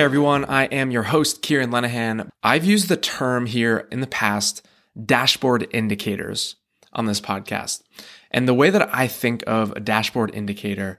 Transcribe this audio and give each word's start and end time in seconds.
Hey 0.00 0.04
everyone, 0.04 0.46
I 0.46 0.64
am 0.64 0.90
your 0.90 1.02
host, 1.02 1.42
Kieran 1.42 1.72
Lenahan. 1.72 2.30
I've 2.42 2.64
used 2.64 2.88
the 2.88 2.96
term 2.96 3.44
here 3.44 3.86
in 3.92 4.00
the 4.00 4.06
past, 4.06 4.66
dashboard 5.04 5.68
indicators, 5.74 6.56
on 6.94 7.04
this 7.04 7.20
podcast. 7.20 7.82
And 8.30 8.48
the 8.48 8.54
way 8.54 8.70
that 8.70 8.88
I 8.94 9.06
think 9.06 9.44
of 9.46 9.72
a 9.72 9.80
dashboard 9.80 10.34
indicator 10.34 10.98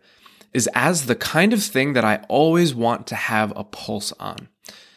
is 0.53 0.69
as 0.75 1.07
the 1.07 1.15
kind 1.15 1.51
of 1.51 1.63
thing 1.63 1.93
that 1.93 2.05
I 2.05 2.23
always 2.29 2.75
want 2.75 3.07
to 3.07 3.15
have 3.15 3.51
a 3.55 3.63
pulse 3.63 4.11
on. 4.19 4.49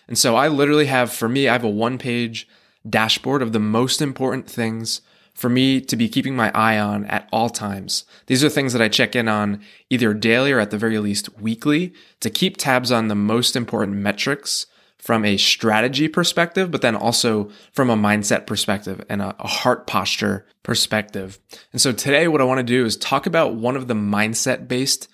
And 0.06 0.18
so 0.18 0.36
I 0.36 0.48
literally 0.48 0.84
have, 0.84 1.10
for 1.10 1.26
me, 1.26 1.48
I 1.48 1.54
have 1.54 1.64
a 1.64 1.70
one 1.70 1.96
page 1.96 2.46
dashboard 2.86 3.40
of 3.40 3.54
the 3.54 3.58
most 3.58 4.02
important 4.02 4.46
things 4.50 5.00
for 5.34 5.48
me 5.48 5.80
to 5.80 5.96
be 5.96 6.08
keeping 6.08 6.36
my 6.36 6.50
eye 6.54 6.78
on 6.78 7.04
at 7.06 7.28
all 7.32 7.50
times. 7.50 8.04
These 8.26 8.44
are 8.44 8.48
things 8.48 8.72
that 8.72 8.82
I 8.82 8.88
check 8.88 9.16
in 9.16 9.28
on 9.28 9.60
either 9.90 10.14
daily 10.14 10.52
or 10.52 10.60
at 10.60 10.70
the 10.70 10.78
very 10.78 10.98
least 10.98 11.38
weekly 11.40 11.92
to 12.20 12.30
keep 12.30 12.56
tabs 12.56 12.92
on 12.92 13.08
the 13.08 13.14
most 13.14 13.56
important 13.56 13.98
metrics 13.98 14.66
from 14.98 15.24
a 15.24 15.36
strategy 15.36 16.08
perspective, 16.08 16.70
but 16.70 16.80
then 16.80 16.96
also 16.96 17.50
from 17.72 17.90
a 17.90 17.96
mindset 17.96 18.46
perspective 18.46 19.04
and 19.10 19.20
a, 19.20 19.34
heart 19.40 19.86
posture 19.86 20.46
perspective. 20.62 21.38
And 21.72 21.80
so 21.80 21.92
today, 21.92 22.26
what 22.26 22.40
I 22.40 22.44
want 22.44 22.58
to 22.58 22.64
do 22.64 22.86
is 22.86 22.96
talk 22.96 23.26
about 23.26 23.54
one 23.54 23.76
of 23.76 23.86
the 23.86 23.94
mindset 23.94 24.66
based 24.66 25.08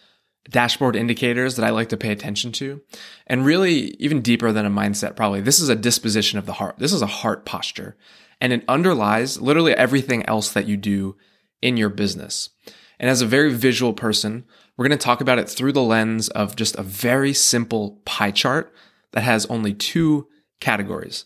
dashboard 0.48 0.95
indicators 0.95 1.56
that 1.56 1.66
I 1.66 1.70
like 1.70 1.89
to 1.89 1.97
pay 1.97 2.12
attention 2.12 2.52
to. 2.52 2.80
And 3.27 3.45
really, 3.45 3.97
even 3.98 4.23
deeper 4.23 4.52
than 4.52 4.64
a 4.64 4.70
mindset, 4.70 5.16
probably, 5.16 5.41
this 5.41 5.59
is 5.59 5.69
a 5.69 5.77
disposition 5.77 6.39
of 6.39 6.47
the 6.47 6.52
heart. 6.52 6.78
This 6.78 6.92
is 6.92 7.02
a 7.02 7.06
heart 7.06 7.45
posture 7.45 7.97
and 8.40 8.52
it 8.52 8.64
underlies 8.68 9.41
literally 9.41 9.74
everything 9.74 10.24
else 10.27 10.50
that 10.52 10.66
you 10.66 10.77
do 10.77 11.16
in 11.62 11.77
your 11.77 11.88
business. 11.88 12.50
And 12.98 13.08
as 13.08 13.22
a 13.22 13.27
very 13.27 13.52
visual 13.52 13.92
person, 13.92 14.44
we're 14.77 14.88
going 14.88 14.98
to 14.98 15.05
talk 15.05 15.20
about 15.20 15.38
it 15.38 15.48
through 15.48 15.72
the 15.72 15.82
lens 15.82 16.28
of 16.28 16.56
just 16.56 16.77
a 16.77 16.82
very 16.82 17.32
simple 17.32 18.00
pie 18.05 18.30
chart 18.30 18.72
that 19.12 19.22
has 19.22 19.47
only 19.47 19.74
two 19.74 20.28
categories. 20.60 21.24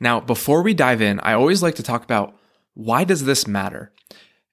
Now, 0.00 0.20
before 0.20 0.62
we 0.62 0.74
dive 0.74 1.02
in, 1.02 1.20
I 1.20 1.32
always 1.32 1.62
like 1.62 1.74
to 1.76 1.82
talk 1.82 2.04
about 2.04 2.36
why 2.74 3.04
does 3.04 3.24
this 3.24 3.46
matter? 3.46 3.92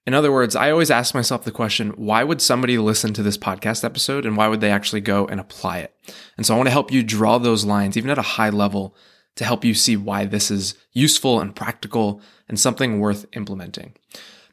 In 0.06 0.14
other 0.14 0.32
words, 0.32 0.54
I 0.54 0.70
always 0.70 0.90
ask 0.90 1.14
myself 1.14 1.44
the 1.44 1.50
question, 1.50 1.90
why 1.90 2.22
would 2.22 2.40
somebody 2.40 2.78
listen 2.78 3.12
to 3.14 3.22
this 3.22 3.38
podcast 3.38 3.84
episode 3.84 4.24
and 4.24 4.36
why 4.36 4.46
would 4.46 4.60
they 4.60 4.70
actually 4.70 5.00
go 5.00 5.26
and 5.26 5.40
apply 5.40 5.78
it? 5.78 5.94
And 6.36 6.46
so 6.46 6.54
I 6.54 6.56
want 6.56 6.68
to 6.68 6.72
help 6.72 6.92
you 6.92 7.02
draw 7.02 7.38
those 7.38 7.64
lines, 7.64 7.96
even 7.96 8.10
at 8.10 8.18
a 8.18 8.22
high 8.22 8.50
level, 8.50 8.96
to 9.36 9.44
help 9.44 9.64
you 9.64 9.74
see 9.74 9.96
why 9.96 10.24
this 10.24 10.50
is 10.50 10.74
useful 10.92 11.40
and 11.40 11.54
practical 11.54 12.20
and 12.48 12.58
something 12.58 12.98
worth 12.98 13.26
implementing. 13.32 13.94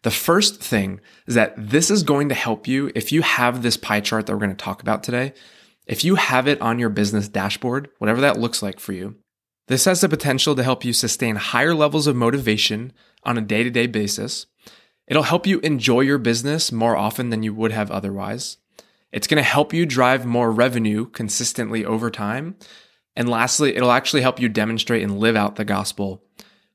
The 0.04 0.12
first 0.12 0.62
thing 0.62 1.00
is 1.28 1.36
that 1.36 1.54
this 1.58 1.90
is 1.90 2.04
going 2.04 2.30
to 2.30 2.36
help 2.36 2.68
you 2.68 2.92
if 2.94 3.12
you 3.12 3.22
have 3.22 3.64
this 3.64 3.78
pie 3.78 4.02
chart 4.02 4.26
that 4.26 4.34
we're 4.34 4.40
going 4.40 4.50
to 4.50 4.56
talk 4.56 4.82
about 4.82 5.02
today. 5.02 5.34
If 5.88 6.04
you 6.04 6.16
have 6.16 6.48
it 6.48 6.62
on 6.62 6.80
your 6.80 6.90
business 6.90 7.28
dashboard, 7.30 7.90
whatever 7.98 8.22
that 8.22 8.40
looks 8.40 8.62
like 8.62 8.80
for 8.80 8.92
you, 8.94 9.16
this 9.68 9.86
has 9.86 10.02
the 10.02 10.10
potential 10.10 10.56
to 10.56 10.64
help 10.64 10.84
you 10.84 10.92
sustain 10.92 11.38
higher 11.38 11.74
levels 11.74 12.06
of 12.06 12.18
motivation 12.18 12.92
on 13.24 13.38
a 13.38 13.42
day 13.42 13.64
to 13.64 13.70
day 13.70 13.88
basis. 13.88 14.46
It'll 15.08 15.24
help 15.24 15.48
you 15.48 15.60
enjoy 15.60 16.02
your 16.02 16.18
business 16.18 16.72
more 16.72 16.98
often 16.98 17.30
than 17.30 17.44
you 17.44 17.54
would 17.54 17.72
have 17.72 17.92
otherwise. 17.92 18.58
It's 19.14 19.28
going 19.28 19.42
to 19.42 19.50
help 19.50 19.74
you 19.74 19.86
drive 19.86 20.26
more 20.26 20.52
revenue 20.52 21.06
consistently 21.06 21.86
over 21.86 22.10
time. 22.10 22.56
And 23.16 23.30
lastly, 23.30 23.76
it'll 23.76 23.92
actually 23.92 24.22
help 24.22 24.40
you 24.40 24.50
demonstrate 24.50 25.04
and 25.04 25.20
live 25.20 25.36
out 25.36 25.56
the 25.56 25.66
gospel 25.66 26.24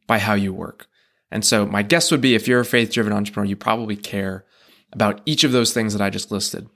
by 0.06 0.18
how 0.18 0.34
you 0.34 0.52
work. 0.52 0.86
And 1.30 1.44
so 1.44 1.66
my 1.66 1.82
guess 1.82 2.10
would 2.10 2.20
be 2.20 2.34
if 2.34 2.48
you're 2.48 2.60
a 2.60 2.64
faith 2.64 2.92
driven 2.92 3.12
entrepreneur, 3.12 3.48
you 3.48 3.56
probably 3.56 3.96
care 3.96 4.44
about 4.92 5.20
each 5.26 5.44
of 5.44 5.52
those 5.52 5.72
things 5.72 5.92
that 5.92 6.02
I 6.02 6.10
just 6.10 6.30
listed. 6.30 6.68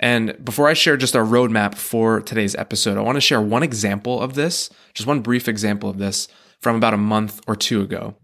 And 0.00 0.36
before 0.44 0.68
I 0.68 0.74
share 0.74 0.96
just 0.96 1.16
our 1.16 1.24
roadmap 1.24 1.76
for 1.76 2.20
today's 2.20 2.56
episode, 2.56 2.98
I 2.98 3.02
want 3.02 3.16
to 3.16 3.20
share 3.20 3.40
one 3.40 3.62
example 3.62 4.20
of 4.20 4.34
this, 4.34 4.68
just 4.92 5.06
one 5.06 5.20
brief 5.20 5.48
example 5.48 5.88
of 5.88 5.98
this 5.98 6.28
from 6.60 6.76
about 6.76 6.94
a 6.94 6.98
month 6.98 7.40
or 7.46 7.54
two 7.54 7.80
ago. 7.80 8.16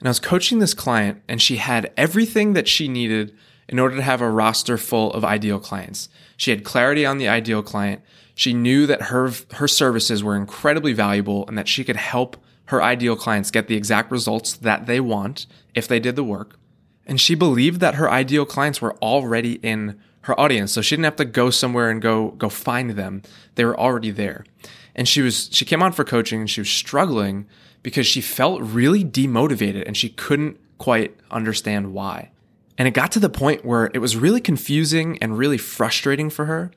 And 0.00 0.08
I 0.08 0.10
was 0.10 0.18
coaching 0.18 0.58
this 0.58 0.72
client, 0.72 1.22
and 1.28 1.42
she 1.42 1.56
had 1.56 1.92
everything 1.96 2.54
that 2.54 2.66
she 2.66 2.88
needed 2.88 3.36
in 3.68 3.78
order 3.78 3.96
to 3.96 4.02
have 4.02 4.22
a 4.22 4.30
roster 4.30 4.78
full 4.78 5.12
of 5.12 5.24
ideal 5.24 5.60
clients. 5.60 6.08
She 6.36 6.50
had 6.50 6.64
clarity 6.64 7.04
on 7.04 7.18
the 7.18 7.28
ideal 7.28 7.62
client. 7.62 8.00
She 8.40 8.54
knew 8.54 8.86
that 8.86 9.02
her, 9.02 9.32
her 9.52 9.68
services 9.68 10.24
were 10.24 10.34
incredibly 10.34 10.94
valuable 10.94 11.46
and 11.46 11.58
that 11.58 11.68
she 11.68 11.84
could 11.84 11.96
help 11.96 12.38
her 12.68 12.82
ideal 12.82 13.14
clients 13.14 13.50
get 13.50 13.68
the 13.68 13.76
exact 13.76 14.10
results 14.10 14.54
that 14.54 14.86
they 14.86 14.98
want 14.98 15.44
if 15.74 15.86
they 15.86 16.00
did 16.00 16.16
the 16.16 16.24
work. 16.24 16.58
And 17.04 17.20
she 17.20 17.34
believed 17.34 17.80
that 17.80 17.96
her 17.96 18.10
ideal 18.10 18.46
clients 18.46 18.80
were 18.80 18.96
already 19.02 19.56
in 19.56 20.00
her 20.22 20.40
audience. 20.40 20.72
So 20.72 20.80
she 20.80 20.96
didn't 20.96 21.04
have 21.04 21.16
to 21.16 21.26
go 21.26 21.50
somewhere 21.50 21.90
and 21.90 22.00
go, 22.00 22.30
go 22.30 22.48
find 22.48 22.92
them. 22.92 23.20
They 23.56 23.64
were 23.66 23.78
already 23.78 24.10
there. 24.10 24.46
And 24.94 25.06
she 25.06 25.20
was, 25.20 25.50
she 25.52 25.66
came 25.66 25.82
on 25.82 25.92
for 25.92 26.02
coaching 26.02 26.40
and 26.40 26.48
she 26.48 26.62
was 26.62 26.70
struggling 26.70 27.46
because 27.82 28.06
she 28.06 28.22
felt 28.22 28.62
really 28.62 29.04
demotivated 29.04 29.86
and 29.86 29.98
she 29.98 30.08
couldn't 30.08 30.58
quite 30.78 31.14
understand 31.30 31.92
why. 31.92 32.30
And 32.78 32.88
it 32.88 32.92
got 32.92 33.12
to 33.12 33.20
the 33.20 33.28
point 33.28 33.66
where 33.66 33.90
it 33.92 33.98
was 33.98 34.16
really 34.16 34.40
confusing 34.40 35.18
and 35.20 35.36
really 35.36 35.58
frustrating 35.58 36.30
for 36.30 36.46
her. 36.46 36.70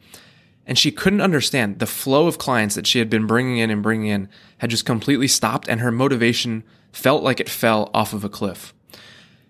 And 0.65 0.77
she 0.77 0.91
couldn't 0.91 1.21
understand 1.21 1.79
the 1.79 1.85
flow 1.85 2.27
of 2.27 2.37
clients 2.37 2.75
that 2.75 2.87
she 2.87 2.99
had 2.99 3.09
been 3.09 3.27
bringing 3.27 3.57
in 3.57 3.69
and 3.69 3.83
bringing 3.83 4.07
in 4.07 4.29
had 4.59 4.69
just 4.69 4.85
completely 4.85 5.27
stopped, 5.27 5.67
and 5.67 5.81
her 5.81 5.91
motivation 5.91 6.63
felt 6.91 7.23
like 7.23 7.39
it 7.39 7.49
fell 7.49 7.89
off 7.93 8.13
of 8.13 8.23
a 8.23 8.29
cliff. 8.29 8.73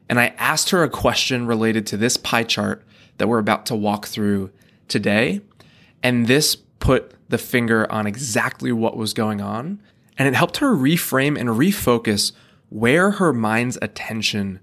And 0.10 0.20
I 0.20 0.34
asked 0.38 0.72
her 0.72 0.84
a 0.84 0.90
question 0.90 1.46
related 1.46 1.86
to 1.88 1.98
this 1.98 2.18
pie 2.18 2.44
chart 2.44 2.86
that 3.18 3.28
we're 3.28 3.40
about 3.40 3.66
to 3.68 3.76
walk 3.76 4.08
through 4.08 4.52
today. 4.88 5.42
And 6.02 6.28
this 6.28 6.56
put 6.56 7.14
the 7.30 7.38
finger 7.38 7.90
on 7.92 8.08
exactly 8.08 8.72
what 8.72 8.98
was 8.98 9.14
going 9.14 9.40
on. 9.40 9.82
And 10.18 10.28
it 10.28 10.36
helped 10.36 10.58
her 10.58 10.76
reframe 10.76 11.40
and 11.40 11.50
refocus 11.50 12.32
where 12.70 13.12
her 13.12 13.34
mind's 13.34 13.78
attention 13.82 14.60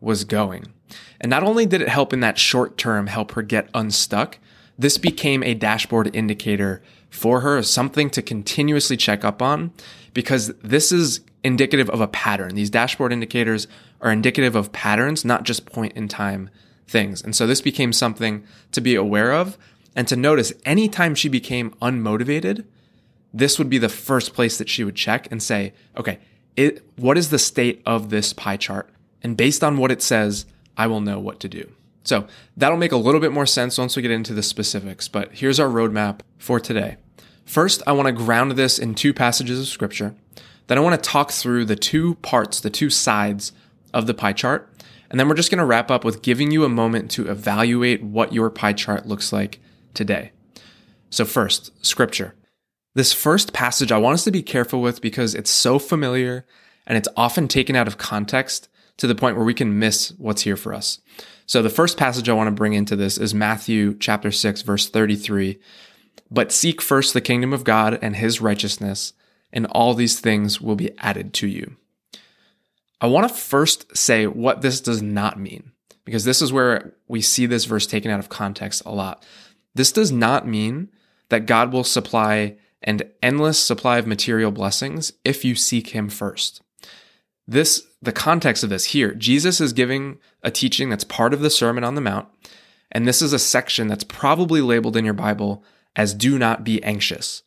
was 0.00 0.24
going. 0.24 0.72
And 1.20 1.30
not 1.30 1.42
only 1.42 1.66
did 1.66 1.82
it 1.82 1.88
help 1.88 2.12
in 2.12 2.20
that 2.20 2.38
short 2.38 2.76
term 2.76 3.06
help 3.06 3.32
her 3.32 3.42
get 3.42 3.68
unstuck, 3.74 4.38
this 4.78 4.98
became 4.98 5.42
a 5.42 5.54
dashboard 5.54 6.14
indicator 6.14 6.82
for 7.10 7.40
her, 7.40 7.62
something 7.62 8.10
to 8.10 8.22
continuously 8.22 8.96
check 8.96 9.24
up 9.24 9.40
on 9.40 9.72
because 10.12 10.48
this 10.62 10.90
is 10.90 11.20
indicative 11.42 11.88
of 11.90 12.00
a 12.00 12.08
pattern. 12.08 12.54
These 12.54 12.70
dashboard 12.70 13.12
indicators 13.12 13.68
are 14.00 14.10
indicative 14.10 14.56
of 14.56 14.72
patterns, 14.72 15.24
not 15.24 15.44
just 15.44 15.66
point 15.66 15.92
in 15.94 16.08
time 16.08 16.50
things. 16.86 17.22
And 17.22 17.34
so 17.36 17.46
this 17.46 17.60
became 17.60 17.92
something 17.92 18.44
to 18.72 18.80
be 18.80 18.94
aware 18.94 19.32
of 19.32 19.56
and 19.96 20.08
to 20.08 20.16
notice 20.16 20.52
anytime 20.64 21.14
she 21.14 21.28
became 21.28 21.70
unmotivated, 21.82 22.64
this 23.32 23.58
would 23.58 23.70
be 23.70 23.78
the 23.78 23.88
first 23.88 24.34
place 24.34 24.58
that 24.58 24.68
she 24.68 24.84
would 24.84 24.96
check 24.96 25.28
and 25.30 25.42
say, 25.42 25.72
okay, 25.96 26.18
it, 26.56 26.82
what 26.96 27.18
is 27.18 27.30
the 27.30 27.38
state 27.38 27.82
of 27.86 28.10
this 28.10 28.32
pie 28.32 28.56
chart? 28.56 28.88
And 29.22 29.36
based 29.36 29.64
on 29.64 29.76
what 29.76 29.90
it 29.90 30.02
says, 30.02 30.46
I 30.76 30.86
will 30.86 31.00
know 31.00 31.18
what 31.18 31.40
to 31.40 31.48
do. 31.48 31.72
So 32.04 32.26
that'll 32.56 32.78
make 32.78 32.92
a 32.92 32.96
little 32.96 33.20
bit 33.20 33.32
more 33.32 33.46
sense 33.46 33.78
once 33.78 33.96
we 33.96 34.02
get 34.02 34.10
into 34.10 34.34
the 34.34 34.42
specifics, 34.42 35.08
but 35.08 35.32
here's 35.32 35.58
our 35.58 35.68
roadmap 35.68 36.20
for 36.38 36.60
today. 36.60 36.98
First, 37.44 37.82
I 37.86 37.92
want 37.92 38.06
to 38.06 38.12
ground 38.12 38.52
this 38.52 38.78
in 38.78 38.94
two 38.94 39.12
passages 39.12 39.58
of 39.58 39.66
scripture. 39.66 40.14
Then 40.66 40.78
I 40.78 40.82
want 40.82 41.02
to 41.02 41.10
talk 41.10 41.30
through 41.30 41.64
the 41.64 41.76
two 41.76 42.14
parts, 42.16 42.60
the 42.60 42.70
two 42.70 42.90
sides 42.90 43.52
of 43.92 44.06
the 44.06 44.14
pie 44.14 44.32
chart. 44.32 44.70
And 45.10 45.20
then 45.20 45.28
we're 45.28 45.34
just 45.34 45.50
going 45.50 45.58
to 45.58 45.64
wrap 45.64 45.90
up 45.90 46.04
with 46.04 46.22
giving 46.22 46.50
you 46.50 46.64
a 46.64 46.68
moment 46.68 47.10
to 47.12 47.30
evaluate 47.30 48.02
what 48.02 48.32
your 48.32 48.50
pie 48.50 48.72
chart 48.72 49.06
looks 49.06 49.32
like 49.32 49.60
today. 49.92 50.32
So, 51.10 51.24
first, 51.24 51.70
scripture. 51.84 52.34
This 52.94 53.12
first 53.12 53.52
passage 53.52 53.92
I 53.92 53.98
want 53.98 54.14
us 54.14 54.24
to 54.24 54.30
be 54.30 54.42
careful 54.42 54.80
with 54.80 55.00
because 55.00 55.34
it's 55.34 55.50
so 55.50 55.78
familiar 55.78 56.46
and 56.86 56.96
it's 56.96 57.08
often 57.16 57.48
taken 57.48 57.76
out 57.76 57.86
of 57.86 57.98
context 57.98 58.68
to 58.96 59.06
the 59.06 59.14
point 59.14 59.36
where 59.36 59.44
we 59.44 59.54
can 59.54 59.78
miss 59.78 60.12
what's 60.18 60.42
here 60.42 60.56
for 60.56 60.72
us. 60.72 61.00
So 61.46 61.60
the 61.62 61.70
first 61.70 61.96
passage 61.98 62.28
I 62.28 62.32
want 62.32 62.48
to 62.48 62.52
bring 62.52 62.72
into 62.72 62.96
this 62.96 63.18
is 63.18 63.34
Matthew 63.34 63.96
chapter 63.98 64.30
6 64.30 64.62
verse 64.62 64.88
33. 64.88 65.58
But 66.30 66.52
seek 66.52 66.80
first 66.80 67.12
the 67.12 67.20
kingdom 67.20 67.52
of 67.52 67.64
God 67.64 67.98
and 68.00 68.16
his 68.16 68.40
righteousness, 68.40 69.12
and 69.52 69.66
all 69.66 69.94
these 69.94 70.18
things 70.18 70.60
will 70.60 70.74
be 70.74 70.96
added 70.98 71.34
to 71.34 71.46
you. 71.46 71.76
I 73.00 73.06
want 73.06 73.28
to 73.28 73.34
first 73.34 73.96
say 73.96 74.26
what 74.26 74.62
this 74.62 74.80
does 74.80 75.02
not 75.02 75.38
mean, 75.38 75.72
because 76.04 76.24
this 76.24 76.40
is 76.40 76.52
where 76.52 76.94
we 77.08 77.20
see 77.20 77.46
this 77.46 77.66
verse 77.66 77.86
taken 77.86 78.10
out 78.10 78.20
of 78.20 78.30
context 78.30 78.82
a 78.86 78.90
lot. 78.90 79.24
This 79.74 79.92
does 79.92 80.10
not 80.10 80.46
mean 80.46 80.88
that 81.28 81.46
God 81.46 81.72
will 81.72 81.84
supply 81.84 82.56
an 82.82 83.00
endless 83.22 83.58
supply 83.58 83.98
of 83.98 84.06
material 84.06 84.50
blessings 84.50 85.12
if 85.24 85.44
you 85.44 85.54
seek 85.54 85.88
him 85.88 86.08
first. 86.08 86.62
This, 87.46 87.86
the 88.04 88.12
context 88.12 88.62
of 88.62 88.70
this 88.70 88.86
here, 88.86 89.14
Jesus 89.14 89.60
is 89.60 89.72
giving 89.72 90.18
a 90.42 90.50
teaching 90.50 90.90
that's 90.90 91.04
part 91.04 91.34
of 91.34 91.40
the 91.40 91.50
Sermon 91.50 91.84
on 91.84 91.94
the 91.94 92.00
Mount. 92.00 92.28
And 92.92 93.06
this 93.06 93.22
is 93.22 93.32
a 93.32 93.38
section 93.38 93.88
that's 93.88 94.04
probably 94.04 94.60
labeled 94.60 94.96
in 94.96 95.04
your 95.04 95.14
Bible 95.14 95.64
as 95.96 96.14
do 96.14 96.38
not 96.38 96.64
be 96.64 96.82
anxious. 96.82 97.42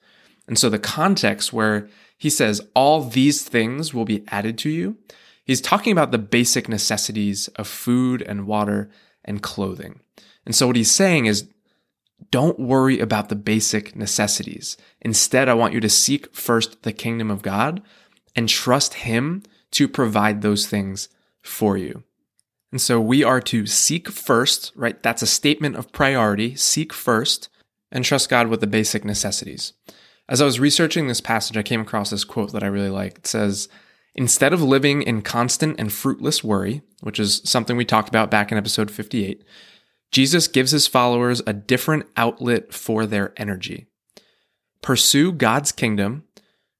And 0.47 0.57
so 0.57 0.69
the 0.69 0.79
context 0.79 1.53
where 1.53 1.89
he 2.17 2.29
says 2.29 2.61
all 2.73 3.03
these 3.03 3.43
things 3.43 3.93
will 3.93 4.05
be 4.05 4.23
added 4.29 4.57
to 4.59 4.69
you, 4.69 4.97
he's 5.43 5.61
talking 5.61 5.91
about 5.91 6.11
the 6.11 6.17
basic 6.17 6.67
necessities 6.67 7.47
of 7.49 7.67
food 7.67 8.21
and 8.21 8.47
water 8.47 8.89
and 9.23 9.41
clothing. 9.41 9.99
And 10.45 10.55
so 10.55 10.67
what 10.67 10.75
he's 10.75 10.91
saying 10.91 11.25
is 11.25 11.47
don't 12.31 12.59
worry 12.59 12.99
about 12.99 13.29
the 13.29 13.35
basic 13.35 13.95
necessities. 13.95 14.75
Instead, 15.01 15.47
I 15.47 15.53
want 15.53 15.73
you 15.73 15.79
to 15.79 15.89
seek 15.89 16.33
first 16.35 16.83
the 16.83 16.91
kingdom 16.91 17.29
of 17.29 17.41
God 17.41 17.81
and 18.35 18.49
trust 18.49 18.95
Him 18.95 19.43
to 19.71 19.87
provide 19.87 20.41
those 20.41 20.67
things 20.67 21.09
for 21.41 21.77
you. 21.77 22.03
And 22.71 22.81
so 22.81 22.99
we 22.99 23.23
are 23.23 23.41
to 23.41 23.65
seek 23.65 24.09
first, 24.09 24.71
right? 24.75 25.01
That's 25.01 25.21
a 25.21 25.27
statement 25.27 25.77
of 25.77 25.91
priority. 25.91 26.55
Seek 26.55 26.91
first 26.91 27.49
and 27.91 28.03
trust 28.03 28.29
God 28.29 28.47
with 28.47 28.59
the 28.59 28.67
basic 28.67 29.05
necessities. 29.05 29.73
As 30.29 30.41
I 30.41 30.45
was 30.45 30.59
researching 30.59 31.07
this 31.07 31.21
passage, 31.21 31.55
I 31.55 31.63
came 31.63 31.81
across 31.81 32.09
this 32.09 32.25
quote 32.25 32.51
that 32.51 32.63
I 32.63 32.67
really 32.67 32.89
like. 32.89 33.19
It 33.19 33.27
says, 33.27 33.69
Instead 34.13 34.51
of 34.51 34.61
living 34.61 35.03
in 35.03 35.21
constant 35.21 35.79
and 35.79 35.93
fruitless 35.93 36.43
worry, 36.43 36.81
which 37.01 37.19
is 37.19 37.41
something 37.45 37.77
we 37.77 37.85
talked 37.85 38.09
about 38.09 38.31
back 38.31 38.51
in 38.51 38.57
episode 38.57 38.89
58, 38.89 39.43
Jesus 40.11 40.47
gives 40.47 40.71
his 40.71 40.87
followers 40.87 41.41
a 41.45 41.53
different 41.53 42.07
outlet 42.17 42.73
for 42.73 43.05
their 43.05 43.33
energy. 43.37 43.85
Pursue 44.81 45.31
God's 45.31 45.71
kingdom, 45.71 46.23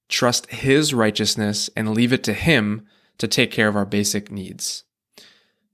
trust 0.07 0.51
his 0.51 0.93
righteousness, 0.93 1.69
and 1.75 1.93
leave 1.93 2.13
it 2.13 2.23
to 2.23 2.33
him 2.33 2.85
to 3.17 3.27
take 3.27 3.51
care 3.51 3.67
of 3.67 3.75
our 3.75 3.85
basic 3.85 4.31
needs. 4.31 4.83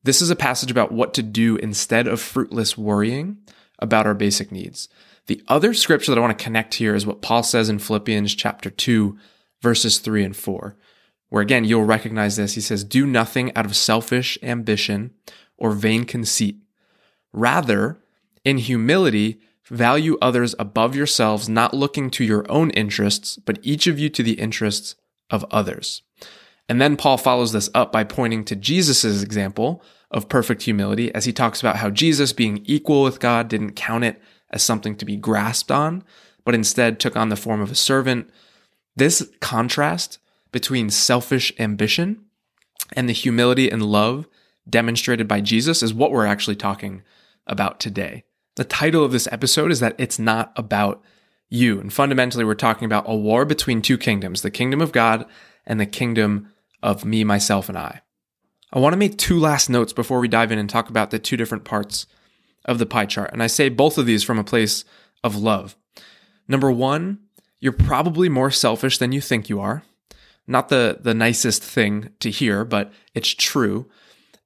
This 0.04 0.22
is 0.22 0.30
a 0.30 0.36
passage 0.36 0.72
about 0.72 0.92
what 0.92 1.14
to 1.14 1.24
do 1.24 1.56
instead 1.58 2.08
of 2.08 2.20
fruitless 2.20 2.78
worrying 2.78 3.38
about 3.80 4.06
our 4.06 4.14
basic 4.14 4.52
needs. 4.52 4.90
The 5.28 5.42
other 5.48 5.74
scripture 5.74 6.12
that 6.12 6.18
I 6.18 6.22
want 6.22 6.38
to 6.38 6.44
connect 6.44 6.76
here 6.76 6.96
is 6.96 7.06
what 7.06 7.22
Paul 7.22 7.44
says 7.44 7.70
in 7.70 7.80
Philippians 7.80 8.36
chapter 8.36 8.70
2, 8.70 9.18
verses 9.62 10.00
3 10.00 10.26
and 10.26 10.36
4, 10.36 10.76
where 11.30 11.42
again, 11.42 11.64
you'll 11.64 11.86
recognize 11.86 12.36
this. 12.36 12.56
He 12.56 12.62
says, 12.62 12.84
Do 12.84 13.08
nothing 13.08 13.56
out 13.56 13.66
of 13.66 13.76
selfish 13.76 14.38
ambition 14.44 15.12
or 15.58 15.72
vain 15.72 16.04
conceit. 16.04 16.58
Rather, 17.32 17.98
in 18.44 18.58
humility, 18.58 19.40
value 19.70 20.18
others 20.22 20.56
above 20.60 20.96
yourselves, 20.96 21.48
not 21.48 21.74
looking 21.74 22.10
to 22.12 22.24
your 22.24 22.50
own 22.50 22.70
interests, 22.72 23.38
but 23.38 23.60
each 23.62 23.88
of 23.88 23.98
you 24.00 24.10
to 24.10 24.24
the 24.24 24.34
interests 24.34 24.96
of 25.30 25.46
others. 25.52 26.02
And 26.70 26.82
then 26.82 26.98
Paul 26.98 27.18
follows 27.18 27.52
this 27.52 27.70
up 27.74 27.92
by 27.92 28.04
pointing 28.04 28.46
to 28.46 28.56
Jesus' 28.56 29.22
example 29.22 29.84
of 30.12 30.30
perfect 30.30 30.64
humility 30.64 31.14
as 31.14 31.26
he 31.26 31.34
talks 31.34 31.60
about 31.60 31.78
how 31.78 31.90
Jesus, 31.90 32.34
being 32.34 32.64
equal 32.66 33.04
with 33.04 33.20
God, 33.20 33.48
didn't 33.48 33.74
count 33.74 34.04
it 34.04 34.22
as 34.52 34.64
something 34.64 34.96
to 34.98 35.06
be 35.06 35.18
grasped 35.18 35.72
on, 35.72 36.04
but 36.46 36.56
instead 36.56 37.00
took 37.00 37.18
on 37.18 37.30
the 37.30 37.36
form 37.36 37.62
of 37.62 37.72
a 37.72 37.76
servant. 37.76 38.30
This 38.96 39.28
contrast 39.42 40.20
between 40.52 40.90
selfish 40.90 41.52
ambition 41.58 42.26
and 42.94 43.10
the 43.10 43.14
humility 43.14 43.70
and 43.70 43.84
love 43.84 44.28
demonstrated 44.70 45.28
by 45.28 45.42
Jesus 45.42 45.82
is 45.82 45.94
what 45.94 46.12
we're 46.12 46.26
actually 46.26 46.56
talking 46.56 47.02
about 47.48 47.80
today. 47.80 48.24
The 48.56 48.64
title 48.64 49.04
of 49.04 49.12
this 49.12 49.28
episode 49.32 49.72
is 49.72 49.80
that 49.80 49.96
it's 49.98 50.20
not 50.20 50.54
about 50.56 51.02
you. 51.50 51.80
And 51.80 51.92
fundamentally, 51.92 52.44
we're 52.44 52.56
talking 52.56 52.86
about 52.86 53.06
a 53.08 53.16
war 53.16 53.46
between 53.46 53.82
two 53.82 53.98
kingdoms 53.98 54.42
the 54.42 54.52
kingdom 54.52 54.82
of 54.82 54.92
God 54.92 55.26
and 55.66 55.80
the 55.80 55.86
kingdom 55.86 56.50
of 56.82 57.06
me, 57.06 57.24
myself, 57.24 57.70
and 57.70 57.78
I. 57.78 58.02
I 58.72 58.80
want 58.80 58.94
to 58.94 58.98
make 58.98 59.18
two 59.18 59.40
last 59.40 59.70
notes 59.70 59.94
before 59.94 60.20
we 60.20 60.28
dive 60.28 60.52
in 60.52 60.60
and 60.60 60.70
talk 60.70 60.90
about 60.90 61.12
the 61.12 61.20
two 61.20 61.38
different 61.38 61.64
parts 61.64 62.08
of 62.66 62.80
the 62.80 62.86
pie 62.86 63.06
chart. 63.06 63.32
And 63.32 63.42
I 63.42 63.48
say 63.48 63.70
both 63.70 63.98
of 63.98 64.06
these 64.06 64.24
from 64.24 64.40
a 64.40 64.44
place 64.44 64.84
of 65.24 65.36
love. 65.36 65.76
Number 66.48 66.72
one, 66.72 67.20
you're 67.60 67.72
probably 67.72 68.30
more 68.30 68.52
selfish 68.52 68.98
than 68.98 69.12
you 69.12 69.22
think 69.22 69.48
you 69.48 69.60
are. 69.60 69.84
Not 70.46 70.70
the, 70.70 70.98
the 71.00 71.14
nicest 71.14 71.64
thing 71.64 72.10
to 72.20 72.30
hear, 72.30 72.66
but 72.66 72.92
it's 73.14 73.30
true. 73.30 73.90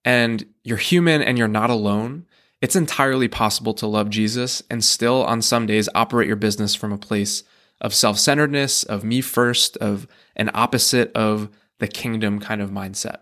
And 0.06 0.46
you're 0.64 0.78
human 0.78 1.22
and 1.22 1.38
you're 1.38 1.48
not 1.48 1.70
alone. 1.70 2.27
It's 2.62 2.76
entirely 2.76 3.28
possible 3.28 3.74
to 3.76 3.88
love 3.88 4.10
Jesus 4.10 4.64
and 4.70 4.84
still, 4.84 5.24
on 5.24 5.42
some 5.42 5.66
days, 5.66 5.90
operate 5.94 6.28
your 6.28 6.36
business 6.36 6.74
from 6.74 6.92
a 6.92 6.98
place 6.98 7.44
of 7.80 7.94
self 7.94 8.18
centeredness, 8.18 8.84
of 8.84 9.04
me 9.04 9.22
first, 9.22 9.78
of 9.78 10.08
an 10.36 10.50
opposite 10.54 11.12
of 11.14 11.50
the 11.80 11.88
kingdom 11.88 12.40
kind 12.40 12.62
of 12.62 12.72
mindset. 12.72 13.18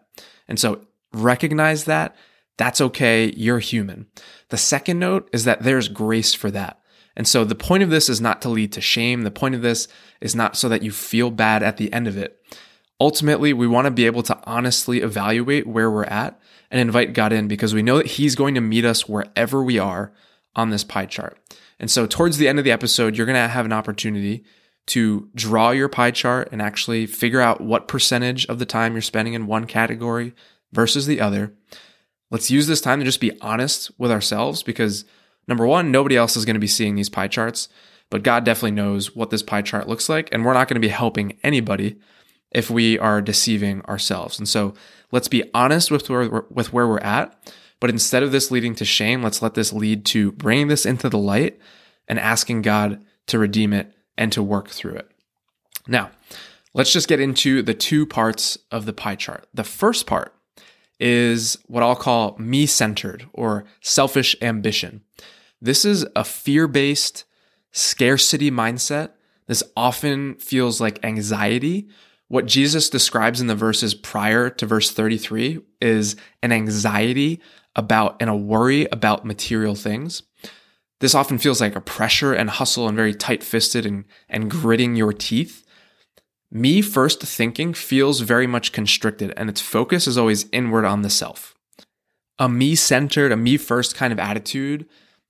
And 0.48 0.60
so 0.60 0.82
recognize 1.14 1.86
that. 1.86 2.16
That's 2.58 2.80
okay. 2.80 3.34
You're 3.36 3.60
human. 3.60 4.08
The 4.50 4.58
second 4.58 5.00
note 5.00 5.30
is 5.34 5.44
that 5.44 5.64
there's 5.64 5.90
grace 5.90 6.34
for 6.34 6.50
that. 6.52 6.80
And 7.18 7.28
so 7.28 7.44
the 7.44 7.56
point 7.56 7.84
of 7.84 7.90
this 7.90 8.10
is 8.10 8.22
not 8.22 8.42
to 8.42 8.50
lead 8.50 8.72
to 8.74 8.82
shame. 8.82 9.24
The 9.24 9.32
point 9.32 9.56
of 9.56 9.62
this 9.62 9.88
is 10.22 10.36
not 10.36 10.56
so 10.56 10.70
that 10.70 10.84
you 10.84 10.92
feel 10.92 11.32
bad 11.32 11.64
at 11.64 11.78
the 11.78 11.92
end 11.92 12.08
of 12.08 12.18
it. 12.18 12.42
Ultimately, 13.00 13.52
we 13.52 13.68
want 13.68 13.86
to 13.86 13.92
be 13.92 14.06
able 14.06 14.24
to 14.24 14.40
honestly 14.44 15.02
evaluate 15.02 15.68
where 15.68 15.92
we're 15.92 16.06
at 16.06 16.40
and 16.72 16.80
invite 16.80 17.14
God 17.14 17.34
in 17.34 17.48
because 17.48 17.74
we 17.74 17.84
know 17.84 17.98
that 17.98 18.06
He's 18.06 18.36
going 18.36 18.56
to 18.56 18.62
meet 18.62 18.86
us 18.86 19.08
wherever 19.08 19.64
we 19.64 19.78
are 19.78 20.14
on 20.56 20.70
this 20.70 20.84
pie 20.84 21.06
chart. 21.06 21.38
And 21.80 21.92
so, 21.92 22.08
towards 22.08 22.38
the 22.38 22.48
end 22.48 22.58
of 22.58 22.66
the 22.66 22.72
episode, 22.72 23.18
you're 23.18 23.26
going 23.26 23.36
to 23.36 23.48
have 23.50 23.66
an 23.66 23.74
opportunity 23.74 24.46
to 24.88 25.30
draw 25.36 25.72
your 25.72 25.90
pie 25.90 26.12
chart 26.12 26.50
and 26.52 26.62
actually 26.62 27.06
figure 27.06 27.42
out 27.42 27.60
what 27.60 27.88
percentage 27.88 28.46
of 28.46 28.60
the 28.60 28.66
time 28.66 28.94
you're 28.94 29.02
spending 29.02 29.34
in 29.34 29.48
one 29.48 29.66
category 29.66 30.34
versus 30.72 31.06
the 31.06 31.20
other. 31.20 31.54
Let's 32.32 32.52
use 32.52 32.68
this 32.68 32.82
time 32.82 33.00
to 33.00 33.06
just 33.06 33.20
be 33.20 33.40
honest 33.42 33.92
with 33.98 34.12
ourselves 34.12 34.64
because 34.64 35.06
number 35.48 35.66
one, 35.66 35.92
nobody 35.92 36.16
else 36.16 36.38
is 36.38 36.46
going 36.46 36.56
to 36.56 36.60
be 36.60 36.68
seeing 36.68 36.96
these 36.96 37.10
pie 37.10 37.28
charts, 37.28 37.68
but 38.10 38.24
God 38.24 38.44
definitely 38.44 38.72
knows 38.72 39.16
what 39.16 39.32
this 39.32 39.44
pie 39.44 39.62
chart 39.62 39.88
looks 39.88 40.08
like. 40.08 40.30
And 40.32 40.46
we're 40.46 40.54
not 40.54 40.68
going 40.68 40.76
to 40.76 40.88
be 40.88 40.90
helping 40.90 41.38
anybody 41.44 42.00
if 42.56 42.70
we 42.70 42.98
are 42.98 43.22
deceiving 43.22 43.82
ourselves. 43.82 44.40
And 44.40 44.48
so 44.48 44.74
let's 45.12 45.28
be 45.28 45.44
honest 45.54 45.92
with 45.92 46.10
where, 46.10 46.46
with 46.50 46.72
where 46.72 46.88
we're 46.88 47.00
at. 47.00 47.38
But 47.82 47.90
instead 47.90 48.24
of 48.24 48.32
this 48.32 48.50
leading 48.50 48.74
to 48.76 48.86
shame, 48.86 49.22
let's 49.22 49.42
let 49.42 49.56
this 49.56 49.74
lead 49.74 50.06
to 50.06 50.32
bringing 50.32 50.70
this 50.70 50.86
into 50.86 51.10
the 51.10 51.18
light 51.18 51.60
and 52.08 52.18
asking 52.18 52.62
God 52.62 53.04
to 53.28 53.38
redeem 53.38 53.74
it 53.74 53.94
and 54.18 54.32
to 54.32 54.42
work 54.42 54.70
through 54.70 54.94
it. 54.94 55.12
Now, 55.86 56.12
let's 56.74 56.94
just 56.94 57.10
get 57.10 57.20
into 57.20 57.62
the 57.62 57.74
two 57.74 58.06
parts 58.06 58.58
of 58.72 58.86
the 58.86 58.94
pie 58.94 59.16
chart. 59.16 59.48
The 59.54 59.66
first 59.66 60.08
part 60.08 60.34
is 60.98 61.58
what 61.68 61.84
I'll 61.84 61.98
call 61.98 62.38
me 62.40 62.68
centered 62.68 63.28
or 63.34 63.66
selfish 63.82 64.34
ambition. 64.42 65.02
This 65.62 65.84
is 65.84 66.08
a 66.16 66.24
fear 66.24 66.70
based 66.70 67.26
scarcity 67.74 68.50
mindset. 68.50 69.12
This 69.48 69.62
often 69.76 70.36
feels 70.36 70.80
like 70.80 71.04
anxiety. 71.04 71.90
What 72.36 72.48
Jesus 72.48 72.90
describes 72.90 73.40
in 73.40 73.48
the 73.48 73.56
verses 73.56 73.94
prior 73.94 74.50
to 74.50 74.66
verse 74.66 74.92
33 74.92 75.62
is 75.80 76.18
an 76.44 76.52
anxiety 76.52 77.40
about 77.78 78.18
and 78.20 78.30
a 78.30 78.36
worry 78.36 78.90
about 78.92 79.24
material 79.24 79.74
things. 79.74 80.22
This 81.00 81.16
often 81.16 81.38
feels 81.38 81.62
like 81.62 81.78
a 81.78 81.80
pressure 81.80 82.34
and 82.34 82.50
hustle 82.50 82.90
and 82.90 82.98
very 82.98 83.14
tight 83.14 83.42
fisted 83.42 83.86
and, 83.86 84.04
and 84.28 84.52
gritting 84.52 84.98
your 84.98 85.14
teeth. 85.14 85.64
Me 86.52 86.82
first 86.82 87.22
thinking 87.22 87.74
feels 87.74 88.20
very 88.20 88.48
much 88.48 88.74
constricted 88.74 89.34
and 89.38 89.50
its 89.50 89.62
focus 89.62 90.06
is 90.06 90.18
always 90.18 90.50
inward 90.52 90.84
on 90.84 91.04
the 91.04 91.10
self. 91.10 91.56
A 92.38 92.50
me 92.50 92.76
centered, 92.76 93.32
a 93.32 93.38
me 93.38 93.56
first 93.56 93.96
kind 93.96 94.12
of 94.12 94.20
attitude 94.20 94.86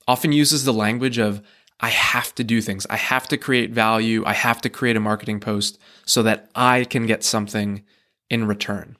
often 0.07 0.31
uses 0.31 0.65
the 0.65 0.73
language 0.73 1.19
of, 1.19 1.43
I 1.85 1.89
have 1.89 2.33
to 2.33 2.43
do 2.43 2.61
things. 2.61 2.87
I 2.89 2.97
have 2.97 3.27
to 3.27 3.37
create 3.37 3.69
value. 3.69 4.23
I 4.25 4.33
have 4.33 4.59
to 4.61 4.71
create 4.71 4.97
a 4.97 4.99
marketing 4.99 5.39
post 5.39 5.77
so 6.03 6.23
that 6.23 6.49
I 6.55 6.85
can 6.85 7.05
get 7.05 7.23
something 7.23 7.83
in 8.27 8.47
return. 8.47 8.97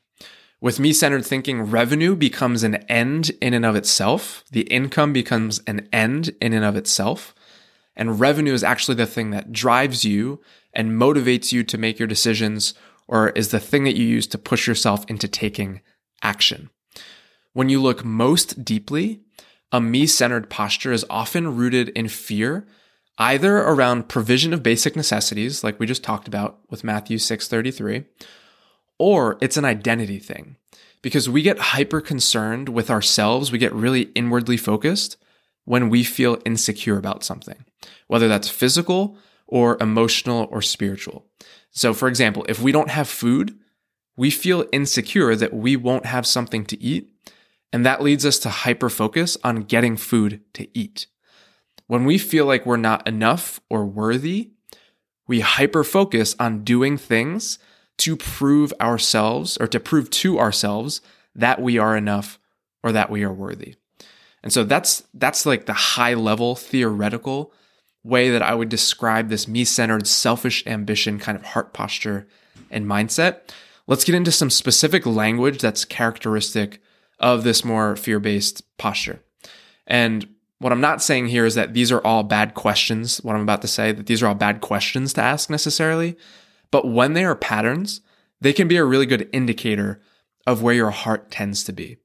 With 0.61 0.79
me 0.79 0.93
centered 0.93 1.25
thinking, 1.25 1.63
revenue 1.63 2.15
becomes 2.15 2.61
an 2.61 2.75
end 2.87 3.31
in 3.41 3.55
and 3.55 3.65
of 3.65 3.75
itself. 3.75 4.43
The 4.51 4.67
income 4.69 5.13
becomes 5.13 5.63
an 5.65 5.89
end 5.91 6.35
in 6.39 6.53
and 6.53 6.63
of 6.63 6.75
itself. 6.75 7.33
And 7.95 8.19
revenue 8.19 8.53
is 8.53 8.63
actually 8.63 8.97
the 8.97 9.07
thing 9.07 9.31
that 9.31 9.51
drives 9.51 10.05
you 10.05 10.39
and 10.71 10.91
motivates 10.91 11.51
you 11.51 11.63
to 11.63 11.79
make 11.79 11.97
your 11.97 12.07
decisions 12.07 12.75
or 13.07 13.29
is 13.29 13.49
the 13.49 13.59
thing 13.59 13.83
that 13.85 13.97
you 13.97 14.05
use 14.05 14.27
to 14.27 14.37
push 14.37 14.67
yourself 14.67 15.05
into 15.07 15.27
taking 15.27 15.81
action. 16.21 16.69
When 17.53 17.67
you 17.67 17.81
look 17.81 18.05
most 18.05 18.63
deeply, 18.63 19.21
a 19.75 19.81
me 19.81 20.07
centered 20.07 20.49
posture 20.49 20.93
is 20.93 21.05
often 21.09 21.57
rooted 21.57 21.89
in 21.89 22.07
fear, 22.07 22.65
either 23.17 23.57
around 23.57 24.07
provision 24.07 24.53
of 24.53 24.63
basic 24.63 24.95
necessities, 24.95 25.65
like 25.65 25.77
we 25.81 25.85
just 25.85 26.01
talked 26.01 26.29
about 26.29 26.59
with 26.69 26.85
Matthew 26.85 27.17
6:33, 27.17 28.05
or 28.97 29.37
it's 29.41 29.57
an 29.57 29.65
identity 29.65 30.17
thing. 30.17 30.55
Because 31.01 31.27
we 31.27 31.41
get 31.41 31.59
hyper 31.75 31.99
concerned 31.99 32.69
with 32.69 32.89
ourselves, 32.89 33.51
we 33.51 33.57
get 33.57 33.73
really 33.73 34.03
inwardly 34.15 34.55
focused 34.55 35.17
when 35.65 35.89
we 35.89 36.05
feel 36.05 36.41
insecure 36.45 36.97
about 36.97 37.25
something, 37.25 37.65
whether 38.07 38.29
that's 38.29 38.47
physical 38.47 39.17
or 39.45 39.77
emotional 39.81 40.47
or 40.51 40.61
spiritual. 40.61 41.25
So, 41.71 41.93
for 41.93 42.07
example, 42.07 42.45
if 42.47 42.61
we 42.61 42.71
don't 42.71 42.91
have 42.91 43.09
food, 43.09 43.59
we 44.15 44.31
feel 44.31 44.67
insecure 44.71 45.35
that 45.35 45.53
we 45.53 45.75
won't 45.75 46.05
have 46.05 46.25
something 46.25 46.65
to 46.67 46.81
eat. 46.81 47.11
And 47.75 47.85
that 47.85 48.01
leads 48.01 48.25
us 48.25 48.39
to 48.39 48.49
hyper 48.49 48.89
focus 48.89 49.35
on 49.43 49.63
getting 49.63 49.97
food 49.97 50.39
to 50.53 50.65
eat. 50.73 51.07
When 51.87 52.05
we 52.05 52.17
feel 52.17 52.45
like 52.45 52.65
we're 52.65 52.77
not 52.77 53.05
enough 53.05 53.59
or 53.69 53.85
worthy, 53.85 54.51
we 55.27 55.41
hyper 55.41 55.83
focus 55.83 56.37
on 56.39 56.63
doing 56.63 56.95
things 56.97 57.59
to 57.97 58.15
prove 58.15 58.71
ourselves 58.79 59.57
or 59.57 59.67
to 59.67 59.81
prove 59.81 60.09
to 60.11 60.39
ourselves 60.39 61.01
that 61.35 61.61
we 61.61 61.77
are 61.77 61.97
enough 61.97 62.39
or 62.81 62.93
that 62.93 63.09
we 63.09 63.23
are 63.23 63.33
worthy. 63.33 63.75
And 64.41 64.53
so 64.53 64.63
that's 64.63 65.03
that's 65.13 65.45
like 65.45 65.65
the 65.65 65.73
high 65.73 66.13
level 66.13 66.55
theoretical 66.55 67.51
way 68.05 68.29
that 68.29 68.41
I 68.41 68.55
would 68.55 68.69
describe 68.69 69.27
this 69.27 69.49
me-centered 69.49 70.07
selfish 70.07 70.65
ambition 70.65 71.19
kind 71.19 71.37
of 71.37 71.43
heart 71.43 71.73
posture 71.73 72.25
and 72.71 72.85
mindset. 72.85 73.49
Let's 73.85 74.05
get 74.05 74.15
into 74.15 74.31
some 74.31 74.49
specific 74.49 75.05
language 75.05 75.59
that's 75.59 75.83
characteristic 75.83 76.79
of 77.19 77.43
this 77.43 77.63
more 77.63 77.95
fear-based 77.95 78.77
posture. 78.77 79.21
And 79.87 80.27
what 80.59 80.71
I'm 80.71 80.81
not 80.81 81.01
saying 81.01 81.27
here 81.27 81.45
is 81.45 81.55
that 81.55 81.73
these 81.73 81.91
are 81.91 82.05
all 82.05 82.23
bad 82.23 82.53
questions, 82.53 83.17
what 83.17 83.35
I'm 83.35 83.41
about 83.41 83.61
to 83.61 83.67
say, 83.67 83.91
that 83.91 84.07
these 84.07 84.23
are 84.23 84.27
all 84.27 84.35
bad 84.35 84.61
questions 84.61 85.13
to 85.13 85.21
ask 85.21 85.49
necessarily. 85.49 86.17
But 86.71 86.87
when 86.87 87.13
they 87.13 87.25
are 87.25 87.35
patterns, 87.35 88.01
they 88.41 88.53
can 88.53 88.67
be 88.67 88.77
a 88.77 88.85
really 88.85 89.05
good 89.05 89.29
indicator 89.31 90.01
of 90.47 90.61
where 90.61 90.73
your 90.73 90.91
heart 90.91 91.31
tends 91.31 91.63
to 91.65 91.73
be. 91.73 91.97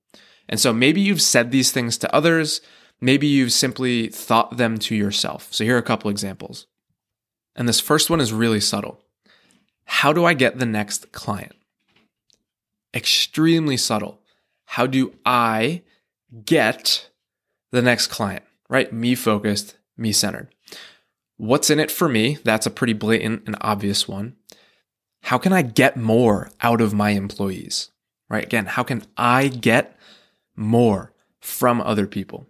And 0.49 0.59
so 0.59 0.73
maybe 0.73 1.00
you've 1.00 1.23
said 1.23 1.50
these 1.50 1.71
things 1.71 1.97
to 1.99 2.14
others, 2.14 2.61
maybe 3.00 3.26
you've 3.26 3.52
simply 3.52 4.09
thought 4.09 4.57
them 4.57 4.79
to 4.79 4.95
yourself. 4.95 5.49
So 5.52 5.64
here 5.64 5.76
are 5.76 5.79
a 5.79 5.83
couple 5.83 6.11
examples. 6.11 6.67
And 7.55 7.69
this 7.69 7.81
first 7.81 8.11
one 8.11 8.21
is 8.21 8.33
really 8.33 8.61
subtle. 8.61 9.02
How 9.85 10.12
do 10.12 10.25
I 10.25 10.35
get 10.35 10.59
the 10.59 10.67
next 10.67 11.12
client? 11.12 11.52
Extremely 12.95 13.76
subtle. 13.76 14.21
How 14.74 14.86
do 14.86 15.12
I 15.26 15.82
get 16.44 17.10
the 17.72 17.82
next 17.82 18.06
client, 18.06 18.44
right? 18.68 18.92
Me 18.92 19.16
focused, 19.16 19.76
me 19.96 20.12
centered. 20.12 20.54
What's 21.36 21.70
in 21.70 21.80
it 21.80 21.90
for 21.90 22.08
me? 22.08 22.38
That's 22.44 22.66
a 22.66 22.70
pretty 22.70 22.92
blatant 22.92 23.42
and 23.46 23.56
obvious 23.60 24.06
one. 24.06 24.36
How 25.22 25.38
can 25.38 25.52
I 25.52 25.62
get 25.62 25.96
more 25.96 26.50
out 26.60 26.80
of 26.80 26.94
my 26.94 27.10
employees, 27.10 27.90
right? 28.28 28.44
Again, 28.44 28.66
how 28.66 28.84
can 28.84 29.02
I 29.16 29.48
get 29.48 29.98
more 30.54 31.12
from 31.40 31.80
other 31.80 32.06
people? 32.06 32.46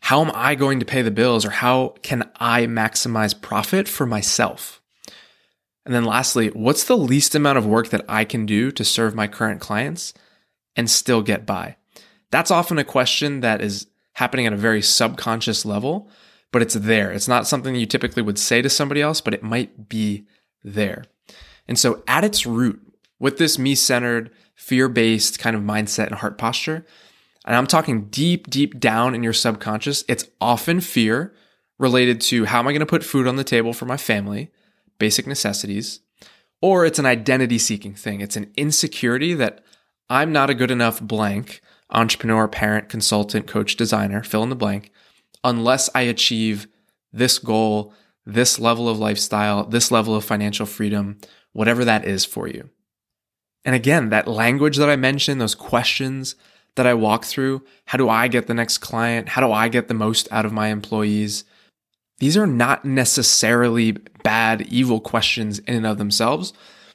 How 0.00 0.22
am 0.22 0.32
I 0.34 0.54
going 0.54 0.80
to 0.80 0.86
pay 0.86 1.02
the 1.02 1.10
bills 1.10 1.44
or 1.44 1.50
how 1.50 1.96
can 2.02 2.30
I 2.36 2.62
maximize 2.62 3.38
profit 3.38 3.88
for 3.88 4.06
myself? 4.06 4.80
And 5.84 5.94
then 5.94 6.06
lastly, 6.06 6.48
what's 6.48 6.84
the 6.84 6.96
least 6.96 7.34
amount 7.34 7.58
of 7.58 7.66
work 7.66 7.90
that 7.90 8.06
I 8.08 8.24
can 8.24 8.46
do 8.46 8.70
to 8.70 8.84
serve 8.84 9.14
my 9.14 9.26
current 9.26 9.60
clients 9.60 10.14
and 10.76 10.90
still 10.90 11.22
get 11.22 11.46
by? 11.46 11.76
That's 12.30 12.50
often 12.50 12.78
a 12.78 12.84
question 12.84 13.40
that 13.40 13.60
is 13.60 13.86
happening 14.14 14.46
at 14.46 14.52
a 14.52 14.56
very 14.56 14.82
subconscious 14.82 15.64
level, 15.64 16.08
but 16.50 16.62
it's 16.62 16.74
there. 16.74 17.10
It's 17.10 17.28
not 17.28 17.46
something 17.46 17.74
you 17.74 17.86
typically 17.86 18.22
would 18.22 18.38
say 18.38 18.62
to 18.62 18.68
somebody 18.68 19.00
else, 19.00 19.20
but 19.20 19.34
it 19.34 19.42
might 19.42 19.88
be 19.88 20.26
there. 20.62 21.04
And 21.68 21.78
so, 21.78 22.02
at 22.08 22.24
its 22.24 22.46
root, 22.46 22.80
with 23.18 23.38
this 23.38 23.58
me 23.58 23.74
centered, 23.74 24.30
fear 24.54 24.88
based 24.88 25.38
kind 25.38 25.56
of 25.56 25.62
mindset 25.62 26.06
and 26.06 26.16
heart 26.16 26.38
posture, 26.38 26.84
and 27.44 27.56
I'm 27.56 27.66
talking 27.66 28.06
deep, 28.06 28.48
deep 28.48 28.78
down 28.78 29.14
in 29.14 29.22
your 29.22 29.32
subconscious, 29.32 30.04
it's 30.08 30.26
often 30.40 30.80
fear 30.80 31.34
related 31.78 32.20
to 32.20 32.44
how 32.44 32.60
am 32.60 32.68
I 32.68 32.72
going 32.72 32.80
to 32.80 32.86
put 32.86 33.04
food 33.04 33.26
on 33.26 33.36
the 33.36 33.44
table 33.44 33.72
for 33.72 33.86
my 33.86 33.96
family, 33.96 34.50
basic 34.98 35.26
necessities, 35.26 36.00
or 36.60 36.86
it's 36.86 37.00
an 37.00 37.06
identity 37.06 37.58
seeking 37.58 37.94
thing. 37.94 38.20
It's 38.20 38.36
an 38.36 38.52
insecurity 38.56 39.34
that 39.34 39.64
I'm 40.12 40.30
not 40.30 40.50
a 40.50 40.54
good 40.54 40.70
enough 40.70 41.00
blank 41.00 41.62
entrepreneur, 41.90 42.46
parent, 42.46 42.90
consultant, 42.90 43.46
coach, 43.46 43.76
designer, 43.76 44.22
fill 44.22 44.42
in 44.42 44.50
the 44.50 44.54
blank, 44.54 44.90
unless 45.42 45.88
I 45.94 46.02
achieve 46.02 46.66
this 47.14 47.38
goal, 47.38 47.94
this 48.26 48.58
level 48.58 48.90
of 48.90 48.98
lifestyle, 48.98 49.64
this 49.64 49.90
level 49.90 50.14
of 50.14 50.22
financial 50.22 50.66
freedom, 50.66 51.18
whatever 51.52 51.82
that 51.86 52.04
is 52.04 52.26
for 52.26 52.46
you. 52.46 52.68
And 53.64 53.74
again, 53.74 54.10
that 54.10 54.28
language 54.28 54.76
that 54.76 54.90
I 54.90 54.96
mentioned, 54.96 55.40
those 55.40 55.54
questions 55.54 56.34
that 56.76 56.86
I 56.86 56.92
walk 56.92 57.24
through, 57.24 57.62
how 57.86 57.96
do 57.96 58.10
I 58.10 58.28
get 58.28 58.48
the 58.48 58.54
next 58.54 58.78
client? 58.78 59.30
How 59.30 59.40
do 59.40 59.50
I 59.50 59.68
get 59.68 59.88
the 59.88 59.94
most 59.94 60.28
out 60.30 60.44
of 60.44 60.52
my 60.52 60.68
employees? 60.68 61.44
These 62.18 62.36
are 62.36 62.46
not 62.46 62.84
necessarily 62.84 63.92
bad, 64.22 64.62
evil 64.62 65.00
questions 65.00 65.58
in 65.60 65.76
and 65.76 65.86
of 65.86 65.96
themselves. 65.96 66.52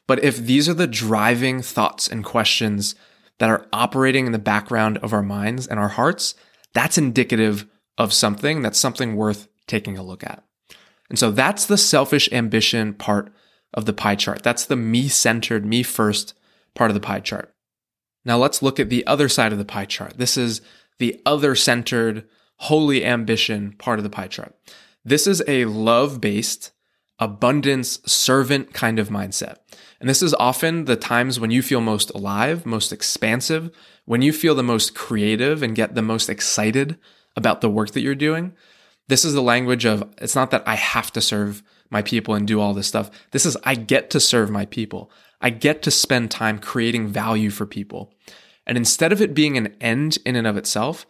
But 0.08 0.24
if 0.24 0.38
these 0.38 0.70
are 0.70 0.74
the 0.74 0.88
driving 0.88 1.62
thoughts 1.64 2.08
and 2.08 2.24
questions 2.24 2.96
that 3.40 3.50
are 3.50 3.68
operating 3.72 4.26
in 4.26 4.32
the 4.32 4.40
background 4.40 4.98
of 5.00 5.14
our 5.14 5.24
minds 5.24 5.68
and 5.68 5.80
our 5.80 5.90
hearts, 5.90 6.36
that's 6.74 6.98
indicative 6.98 7.66
of 7.98 8.14
something 8.14 8.62
that's 8.62 8.80
something 8.80 9.16
worth 9.16 9.48
taking 9.68 9.98
a 9.98 10.04
look 10.04 10.24
at. 10.24 10.44
And 11.10 11.18
so 11.18 11.32
that's 11.32 11.66
the 11.66 11.78
selfish 11.78 12.30
ambition 12.32 12.94
part 12.94 13.32
of 13.74 13.86
the 13.86 13.94
pie 13.94 14.16
chart. 14.16 14.44
That's 14.44 14.66
the 14.66 14.76
me 14.76 15.08
centered, 15.08 15.66
me 15.66 15.84
first 15.84 16.34
part 16.76 16.90
of 16.90 16.96
the 16.96 17.02
pie 17.02 17.20
chart. 17.20 17.54
Now 18.26 18.38
let's 18.38 18.62
look 18.62 18.80
at 18.80 18.90
the 18.90 19.06
other 19.08 19.30
side 19.30 19.52
of 19.52 19.58
the 19.58 19.66
pie 19.66 19.86
chart. 19.86 20.18
This 20.18 20.38
is 20.38 20.62
the 21.00 21.22
other 21.26 21.56
centered, 21.56 22.26
holy 22.58 23.06
ambition 23.06 23.74
part 23.78 24.00
of 24.00 24.04
the 24.04 24.10
pie 24.10 24.28
chart. 24.28 24.56
This 25.06 25.28
is 25.28 25.42
a 25.48 25.66
love 25.66 26.20
based, 26.20 26.72
abundance 27.20 28.00
servant 28.06 28.74
kind 28.74 29.00
of 29.00 29.10
mindset. 29.10 29.58
And 30.00 30.10
this 30.10 30.22
is 30.22 30.34
often 30.36 30.86
the 30.86 30.96
times 30.96 31.40
when 31.40 31.52
you 31.52 31.62
feel 31.62 31.82
most 31.82 32.12
alive, 32.12 32.66
most 32.66 32.94
expansive, 32.94 33.72
when 34.06 34.22
you 34.22 34.32
feel 34.32 34.54
the 34.56 34.64
most 34.64 34.94
creative 34.94 35.64
and 35.64 35.76
get 35.76 35.96
the 35.96 36.02
most 36.02 36.30
excited 36.30 36.98
about 37.36 37.62
the 37.62 37.70
work 37.70 37.92
that 37.92 38.02
you're 38.02 38.16
doing. 38.16 38.54
This 39.08 39.26
is 39.26 39.34
the 39.34 39.42
language 39.42 39.86
of 39.86 40.04
it's 40.20 40.36
not 40.36 40.52
that 40.52 40.64
I 40.68 40.76
have 40.76 41.12
to 41.14 41.22
serve 41.22 41.64
my 41.90 42.02
people 42.02 42.34
and 42.34 42.48
do 42.48 42.60
all 42.60 42.74
this 42.74 42.88
stuff. 42.88 43.10
This 43.32 43.46
is 43.46 43.58
I 43.64 43.76
get 43.76 44.10
to 44.12 44.20
serve 44.20 44.50
my 44.50 44.66
people. 44.66 45.12
I 45.40 45.50
get 45.50 45.82
to 45.84 45.92
spend 45.92 46.30
time 46.30 46.60
creating 46.60 47.08
value 47.08 47.50
for 47.50 47.66
people. 47.66 48.14
And 48.66 48.78
instead 48.78 49.12
of 49.12 49.22
it 49.22 49.34
being 49.34 49.58
an 49.58 49.76
end 49.80 50.18
in 50.26 50.36
and 50.36 50.46
of 50.46 50.58
itself, 50.58 51.06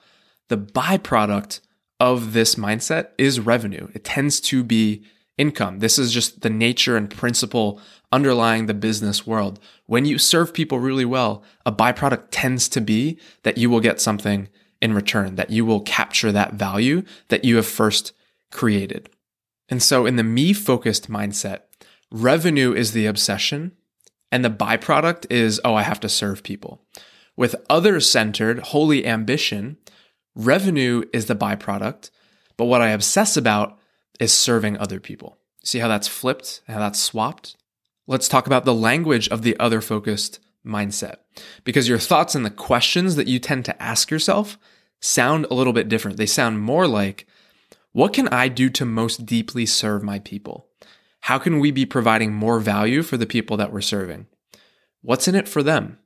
the 0.48 0.58
byproduct 0.58 1.60
of 2.00 2.34
this 2.34 2.56
mindset 2.56 3.10
is 3.18 3.40
revenue. 3.40 3.88
It 3.94 4.04
tends 4.04 4.40
to 4.42 4.64
be 4.64 5.04
income. 5.38 5.80
This 5.80 6.00
is 6.00 6.12
just 6.12 6.42
the 6.42 6.50
nature 6.50 6.98
and 6.98 7.10
principle 7.10 7.80
underlying 8.12 8.66
the 8.66 8.74
business 8.74 9.28
world. 9.28 9.60
When 9.86 10.06
you 10.06 10.18
serve 10.18 10.54
people 10.54 10.80
really 10.80 11.06
well, 11.06 11.44
a 11.66 11.72
byproduct 11.72 12.28
tends 12.32 12.70
to 12.70 12.82
be 12.82 13.20
that 13.44 13.58
you 13.58 13.70
will 13.70 13.80
get 13.80 14.02
something 14.02 14.50
in 14.82 14.94
return, 14.94 15.36
that 15.36 15.50
you 15.50 15.66
will 15.66 15.82
capture 15.82 16.32
that 16.32 16.54
value 16.54 17.04
that 17.30 17.44
you 17.44 17.56
have 17.56 17.68
first 17.68 18.14
created. 18.52 19.10
And 19.70 19.84
so 19.84 20.06
in 20.06 20.16
the 20.16 20.24
me 20.24 20.54
focused 20.54 21.10
mindset, 21.10 21.62
revenue 22.12 22.74
is 22.74 22.92
the 22.92 23.06
obsession 23.06 23.74
and 24.32 24.44
the 24.44 24.50
byproduct 24.50 25.26
is, 25.30 25.60
oh, 25.64 25.76
I 25.76 25.84
have 25.84 26.00
to 26.02 26.10
serve 26.10 26.44
people. 26.44 26.82
With 27.36 27.56
others 27.70 28.10
centered, 28.10 28.60
holy 28.60 29.06
ambition, 29.06 29.78
revenue 30.36 31.04
is 31.14 31.26
the 31.26 31.36
byproduct, 31.36 32.10
but 32.56 32.66
what 32.66 32.82
I 32.82 32.90
obsess 32.90 33.38
about 33.38 33.78
is 34.20 34.34
serving 34.34 34.78
other 34.78 35.00
people. 35.00 35.38
See 35.64 35.80
how 35.80 35.88
that's 35.88 36.08
flipped, 36.08 36.62
how 36.68 36.80
that's 36.80 37.00
swapped? 37.00 37.56
Let's 38.08 38.30
talk 38.30 38.48
about 38.48 38.66
the 38.66 38.74
language 38.74 39.28
of 39.30 39.42
the 39.42 39.60
other 39.60 39.82
focused 39.82 40.40
mindset 40.66 41.18
because 41.64 41.90
your 41.90 42.00
thoughts 42.00 42.36
and 42.36 42.46
the 42.46 42.50
questions 42.50 43.16
that 43.16 43.28
you 43.28 43.40
tend 43.40 43.66
to 43.66 43.82
ask 43.82 44.10
yourself 44.12 44.58
sound 45.02 45.46
a 45.46 45.54
little 45.54 45.74
bit 45.74 45.90
different. 45.90 46.18
They 46.18 46.26
sound 46.26 46.62
more 46.62 46.88
like, 46.88 47.28
what 47.92 48.14
can 48.14 48.28
I 48.30 48.48
do 48.48 48.70
to 48.72 48.86
most 48.86 49.26
deeply 49.26 49.66
serve 49.66 50.04
my 50.04 50.20
people? 50.20 50.68
How 51.22 51.38
can 51.38 51.60
we 51.60 51.72
be 51.72 51.86
providing 51.86 52.34
more 52.34 52.60
value 52.60 53.04
for 53.04 53.18
the 53.18 53.26
people 53.26 53.58
that 53.58 53.72
we're 53.72 53.82
serving? 53.82 54.28
What's 55.02 55.28
in 55.28 55.36
it 55.36 55.48
for 55.48 55.64
them? 55.64 55.98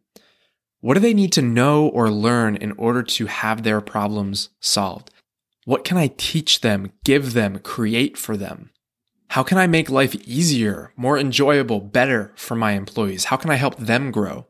What 0.79 0.95
do 0.95 0.99
they 0.99 1.13
need 1.13 1.31
to 1.33 1.41
know 1.43 1.87
or 1.87 2.09
learn 2.09 2.55
in 2.55 2.71
order 2.73 3.03
to 3.03 3.27
have 3.27 3.61
their 3.61 3.81
problems 3.81 4.49
solved? 4.59 5.11
What 5.65 5.83
can 5.83 5.97
I 5.97 6.07
teach 6.17 6.61
them, 6.61 6.91
give 7.03 7.33
them, 7.33 7.59
create 7.59 8.17
for 8.17 8.35
them? 8.35 8.71
How 9.29 9.43
can 9.43 9.57
I 9.57 9.67
make 9.67 9.89
life 9.89 10.15
easier, 10.27 10.91
more 10.97 11.17
enjoyable, 11.17 11.79
better 11.79 12.33
for 12.35 12.55
my 12.55 12.71
employees? 12.73 13.25
How 13.25 13.37
can 13.37 13.49
I 13.49 13.55
help 13.55 13.77
them 13.77 14.11
grow? 14.11 14.47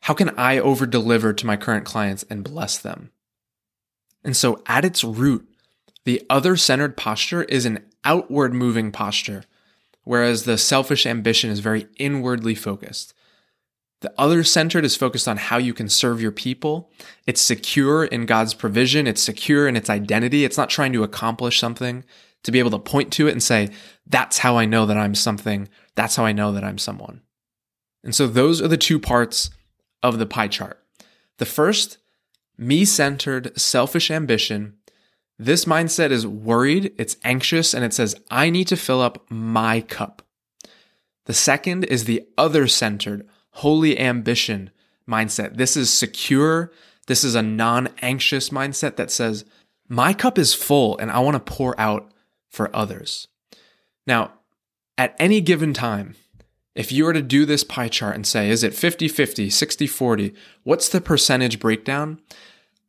How 0.00 0.14
can 0.14 0.30
I 0.30 0.58
over 0.58 0.86
deliver 0.86 1.32
to 1.32 1.46
my 1.46 1.56
current 1.56 1.84
clients 1.84 2.24
and 2.28 2.42
bless 2.42 2.78
them? 2.78 3.10
And 4.24 4.36
so, 4.36 4.62
at 4.66 4.84
its 4.84 5.04
root, 5.04 5.46
the 6.04 6.24
other 6.28 6.56
centered 6.56 6.96
posture 6.96 7.44
is 7.44 7.66
an 7.66 7.84
outward 8.04 8.52
moving 8.52 8.90
posture, 8.90 9.44
whereas 10.02 10.44
the 10.44 10.58
selfish 10.58 11.06
ambition 11.06 11.50
is 11.50 11.60
very 11.60 11.86
inwardly 11.98 12.54
focused. 12.54 13.14
The 14.04 14.12
other 14.18 14.44
centered 14.44 14.84
is 14.84 14.96
focused 14.96 15.26
on 15.26 15.38
how 15.38 15.56
you 15.56 15.72
can 15.72 15.88
serve 15.88 16.20
your 16.20 16.30
people. 16.30 16.90
It's 17.26 17.40
secure 17.40 18.04
in 18.04 18.26
God's 18.26 18.52
provision. 18.52 19.06
It's 19.06 19.22
secure 19.22 19.66
in 19.66 19.76
its 19.76 19.88
identity. 19.88 20.44
It's 20.44 20.58
not 20.58 20.68
trying 20.68 20.92
to 20.92 21.04
accomplish 21.04 21.58
something 21.58 22.04
to 22.42 22.52
be 22.52 22.58
able 22.58 22.72
to 22.72 22.78
point 22.78 23.14
to 23.14 23.28
it 23.28 23.32
and 23.32 23.42
say, 23.42 23.70
that's 24.06 24.36
how 24.36 24.58
I 24.58 24.66
know 24.66 24.84
that 24.84 24.98
I'm 24.98 25.14
something. 25.14 25.70
That's 25.94 26.16
how 26.16 26.26
I 26.26 26.32
know 26.32 26.52
that 26.52 26.62
I'm 26.62 26.76
someone. 26.76 27.22
And 28.02 28.14
so 28.14 28.26
those 28.26 28.60
are 28.60 28.68
the 28.68 28.76
two 28.76 28.98
parts 28.98 29.48
of 30.02 30.18
the 30.18 30.26
pie 30.26 30.48
chart. 30.48 30.84
The 31.38 31.46
first, 31.46 31.96
me 32.58 32.84
centered, 32.84 33.58
selfish 33.58 34.10
ambition. 34.10 34.74
This 35.38 35.64
mindset 35.64 36.10
is 36.10 36.26
worried, 36.26 36.92
it's 36.98 37.16
anxious, 37.24 37.72
and 37.72 37.82
it 37.82 37.94
says, 37.94 38.16
I 38.30 38.50
need 38.50 38.68
to 38.68 38.76
fill 38.76 39.00
up 39.00 39.24
my 39.30 39.80
cup. 39.80 40.20
The 41.24 41.32
second 41.32 41.84
is 41.84 42.04
the 42.04 42.28
other 42.36 42.68
centered, 42.68 43.26
holy 43.54 43.98
ambition 43.98 44.70
mindset. 45.08 45.56
This 45.56 45.76
is 45.76 45.90
secure. 45.90 46.72
This 47.06 47.24
is 47.24 47.34
a 47.34 47.42
non 47.42 47.88
anxious 48.02 48.50
mindset 48.50 48.96
that 48.96 49.10
says, 49.10 49.44
my 49.88 50.12
cup 50.12 50.38
is 50.38 50.54
full 50.54 50.98
and 50.98 51.10
I 51.10 51.18
want 51.20 51.34
to 51.34 51.52
pour 51.52 51.78
out 51.78 52.10
for 52.50 52.74
others. 52.74 53.28
Now, 54.06 54.32
at 54.96 55.14
any 55.18 55.40
given 55.40 55.74
time, 55.74 56.14
if 56.74 56.90
you 56.90 57.04
were 57.04 57.12
to 57.12 57.22
do 57.22 57.44
this 57.44 57.64
pie 57.64 57.88
chart 57.88 58.16
and 58.16 58.26
say, 58.26 58.50
is 58.50 58.64
it 58.64 58.74
50 58.74 59.08
50, 59.08 59.50
60 59.50 59.86
40, 59.86 60.34
what's 60.64 60.88
the 60.88 61.00
percentage 61.00 61.60
breakdown? 61.60 62.20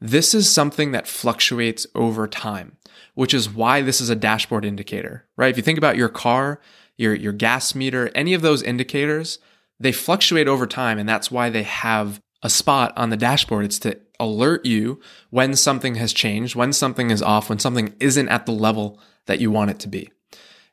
This 0.01 0.33
is 0.33 0.51
something 0.51 0.91
that 0.91 1.07
fluctuates 1.07 1.85
over 1.95 2.27
time, 2.27 2.77
which 3.13 3.33
is 3.33 3.49
why 3.49 3.81
this 3.81 4.01
is 4.01 4.09
a 4.09 4.15
dashboard 4.15 4.65
indicator, 4.65 5.25
right? 5.37 5.49
If 5.49 5.57
you 5.57 5.63
think 5.63 5.77
about 5.77 5.95
your 5.95 6.09
car, 6.09 6.59
your, 6.97 7.13
your 7.13 7.33
gas 7.33 7.75
meter, 7.75 8.09
any 8.15 8.33
of 8.33 8.41
those 8.41 8.63
indicators, 8.63 9.39
they 9.79 9.91
fluctuate 9.91 10.47
over 10.47 10.65
time. 10.65 10.99
And 10.99 11.07
that's 11.07 11.31
why 11.31 11.49
they 11.49 11.63
have 11.63 12.21
a 12.41 12.49
spot 12.49 12.93
on 12.95 13.09
the 13.09 13.17
dashboard. 13.17 13.65
It's 13.65 13.79
to 13.79 13.99
alert 14.19 14.65
you 14.65 14.99
when 15.29 15.55
something 15.55 15.95
has 15.95 16.13
changed, 16.13 16.55
when 16.55 16.71
something 16.71 17.11
is 17.11 17.21
off, 17.21 17.49
when 17.49 17.59
something 17.59 17.93
isn't 17.99 18.29
at 18.29 18.45
the 18.45 18.51
level 18.51 18.99
that 19.25 19.39
you 19.39 19.51
want 19.51 19.71
it 19.71 19.79
to 19.79 19.87
be. 19.87 20.09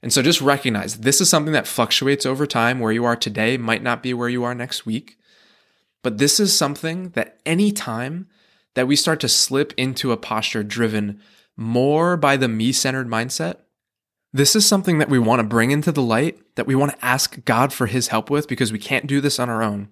And 0.02 0.12
so 0.12 0.20
just 0.20 0.40
recognize 0.40 0.98
this 0.98 1.20
is 1.20 1.28
something 1.28 1.52
that 1.52 1.66
fluctuates 1.66 2.26
over 2.26 2.46
time. 2.46 2.80
Where 2.80 2.92
you 2.92 3.04
are 3.04 3.16
today 3.16 3.56
might 3.56 3.82
not 3.82 4.02
be 4.02 4.12
where 4.12 4.28
you 4.28 4.44
are 4.44 4.54
next 4.54 4.84
week. 4.84 5.16
But 6.02 6.18
this 6.18 6.40
is 6.40 6.56
something 6.56 7.10
that 7.10 7.38
any 7.46 7.70
time 7.70 8.26
that 8.74 8.88
we 8.88 8.96
start 8.96 9.20
to 9.20 9.28
slip 9.28 9.72
into 9.76 10.12
a 10.12 10.16
posture 10.16 10.64
driven 10.64 11.20
more 11.56 12.16
by 12.16 12.36
the 12.36 12.48
me 12.48 12.72
centered 12.72 13.06
mindset, 13.06 13.56
this 14.32 14.56
is 14.56 14.66
something 14.66 14.98
that 14.98 15.10
we 15.10 15.18
want 15.18 15.40
to 15.40 15.46
bring 15.46 15.70
into 15.70 15.92
the 15.92 16.02
light, 16.02 16.38
that 16.56 16.66
we 16.66 16.74
want 16.74 16.92
to 16.92 17.04
ask 17.04 17.44
God 17.44 17.72
for 17.72 17.86
his 17.86 18.08
help 18.08 18.30
with 18.30 18.48
because 18.48 18.72
we 18.72 18.78
can't 18.78 19.06
do 19.06 19.20
this 19.20 19.38
on 19.38 19.50
our 19.50 19.62
own. 19.62 19.88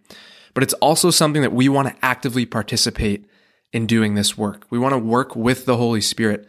But 0.55 0.63
it's 0.63 0.75
also 0.75 1.11
something 1.11 1.43
that 1.43 1.53
we 1.53 1.69
want 1.69 1.89
to 1.89 2.05
actively 2.05 2.47
participate 2.47 3.27
in 3.73 3.87
doing 3.87 4.15
this 4.15 4.37
work. 4.37 4.67
We 4.71 4.79
want 4.79 4.95
to 4.95 4.99
work 4.99 5.37
with 5.37 5.67
the 5.67 5.77
Holy 5.77 6.01
Spirit 6.01 6.49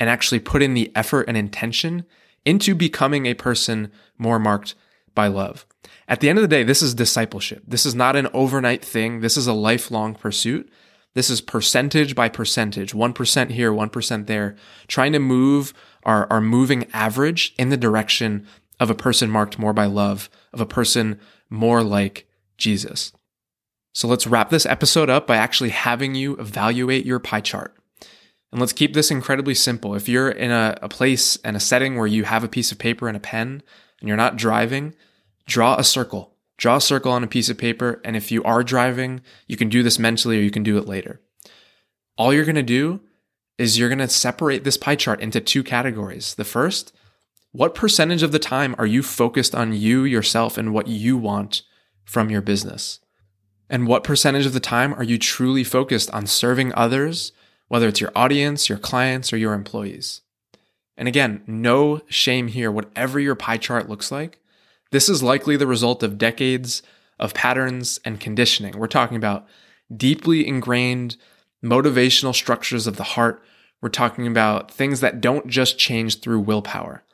and 0.00 0.10
actually 0.10 0.40
put 0.40 0.62
in 0.62 0.74
the 0.74 0.92
effort 0.94 1.26
and 1.28 1.36
intention 1.36 2.04
into 2.44 2.74
becoming 2.74 3.26
a 3.26 3.34
person 3.34 3.90
more 4.16 4.38
marked 4.38 4.74
by 5.14 5.28
love. 5.28 5.66
At 6.06 6.20
the 6.20 6.28
end 6.28 6.38
of 6.38 6.42
the 6.42 6.48
day, 6.48 6.62
this 6.62 6.82
is 6.82 6.94
discipleship. 6.94 7.62
This 7.66 7.86
is 7.86 7.94
not 7.94 8.16
an 8.16 8.28
overnight 8.32 8.84
thing. 8.84 9.20
This 9.20 9.36
is 9.36 9.46
a 9.46 9.52
lifelong 9.52 10.14
pursuit. 10.14 10.70
This 11.18 11.30
is 11.30 11.40
percentage 11.40 12.14
by 12.14 12.28
percentage, 12.28 12.92
1% 12.92 13.50
here, 13.50 13.72
1% 13.72 14.26
there, 14.28 14.54
trying 14.86 15.12
to 15.14 15.18
move 15.18 15.74
our, 16.04 16.28
our 16.30 16.40
moving 16.40 16.88
average 16.92 17.56
in 17.58 17.70
the 17.70 17.76
direction 17.76 18.46
of 18.78 18.88
a 18.88 18.94
person 18.94 19.28
marked 19.28 19.58
more 19.58 19.72
by 19.72 19.86
love, 19.86 20.30
of 20.52 20.60
a 20.60 20.64
person 20.64 21.18
more 21.50 21.82
like 21.82 22.28
Jesus. 22.56 23.12
So 23.92 24.06
let's 24.06 24.28
wrap 24.28 24.50
this 24.50 24.64
episode 24.64 25.10
up 25.10 25.26
by 25.26 25.38
actually 25.38 25.70
having 25.70 26.14
you 26.14 26.36
evaluate 26.36 27.04
your 27.04 27.18
pie 27.18 27.40
chart. 27.40 27.74
And 28.52 28.60
let's 28.60 28.72
keep 28.72 28.94
this 28.94 29.10
incredibly 29.10 29.56
simple. 29.56 29.96
If 29.96 30.08
you're 30.08 30.30
in 30.30 30.52
a, 30.52 30.78
a 30.82 30.88
place 30.88 31.34
and 31.38 31.56
a 31.56 31.60
setting 31.60 31.96
where 31.96 32.06
you 32.06 32.22
have 32.22 32.44
a 32.44 32.48
piece 32.48 32.70
of 32.70 32.78
paper 32.78 33.08
and 33.08 33.16
a 33.16 33.20
pen 33.20 33.64
and 33.98 34.06
you're 34.06 34.16
not 34.16 34.36
driving, 34.36 34.94
draw 35.46 35.74
a 35.74 35.82
circle. 35.82 36.36
Draw 36.58 36.76
a 36.76 36.80
circle 36.80 37.12
on 37.12 37.24
a 37.24 37.28
piece 37.28 37.48
of 37.48 37.56
paper. 37.56 38.00
And 38.04 38.16
if 38.16 38.30
you 38.30 38.44
are 38.44 38.62
driving, 38.62 39.22
you 39.46 39.56
can 39.56 39.68
do 39.68 39.82
this 39.82 39.98
mentally 39.98 40.38
or 40.38 40.42
you 40.42 40.50
can 40.50 40.62
do 40.62 40.76
it 40.76 40.86
later. 40.86 41.20
All 42.16 42.34
you're 42.34 42.44
going 42.44 42.56
to 42.56 42.62
do 42.62 43.00
is 43.56 43.78
you're 43.78 43.88
going 43.88 43.98
to 43.98 44.08
separate 44.08 44.64
this 44.64 44.76
pie 44.76 44.96
chart 44.96 45.20
into 45.20 45.40
two 45.40 45.62
categories. 45.62 46.34
The 46.34 46.44
first, 46.44 46.92
what 47.52 47.74
percentage 47.74 48.22
of 48.22 48.32
the 48.32 48.38
time 48.38 48.74
are 48.76 48.86
you 48.86 49.02
focused 49.02 49.54
on 49.54 49.72
you, 49.72 50.04
yourself, 50.04 50.58
and 50.58 50.74
what 50.74 50.88
you 50.88 51.16
want 51.16 51.62
from 52.04 52.28
your 52.28 52.42
business? 52.42 53.00
And 53.70 53.86
what 53.86 54.04
percentage 54.04 54.46
of 54.46 54.52
the 54.52 54.60
time 54.60 54.92
are 54.94 55.02
you 55.02 55.18
truly 55.18 55.64
focused 55.64 56.10
on 56.12 56.26
serving 56.26 56.74
others 56.74 57.32
whether 57.68 57.86
it's 57.86 58.00
your 58.00 58.12
audience, 58.16 58.68
your 58.68 58.78
clients, 58.78 59.32
or 59.32 59.36
your 59.36 59.54
employees. 59.54 60.22
And 60.96 61.06
again, 61.06 61.42
no 61.46 62.00
shame 62.08 62.48
here, 62.48 62.72
whatever 62.72 63.20
your 63.20 63.36
pie 63.36 63.58
chart 63.58 63.88
looks 63.88 64.10
like. 64.10 64.40
This 64.90 65.08
is 65.08 65.22
likely 65.22 65.56
the 65.56 65.66
result 65.66 66.02
of 66.02 66.18
decades 66.18 66.82
of 67.18 67.34
patterns 67.34 68.00
and 68.04 68.20
conditioning. 68.20 68.78
We're 68.78 68.86
talking 68.86 69.16
about 69.16 69.46
deeply 69.94 70.46
ingrained 70.46 71.16
motivational 71.62 72.34
structures 72.34 72.86
of 72.86 72.96
the 72.96 73.02
heart. 73.02 73.42
We're 73.80 73.88
talking 73.88 74.26
about 74.26 74.70
things 74.70 75.00
that 75.00 75.20
don't 75.20 75.48
just 75.48 75.78
change 75.78 76.20
through 76.20 76.40
willpower. 76.40 77.04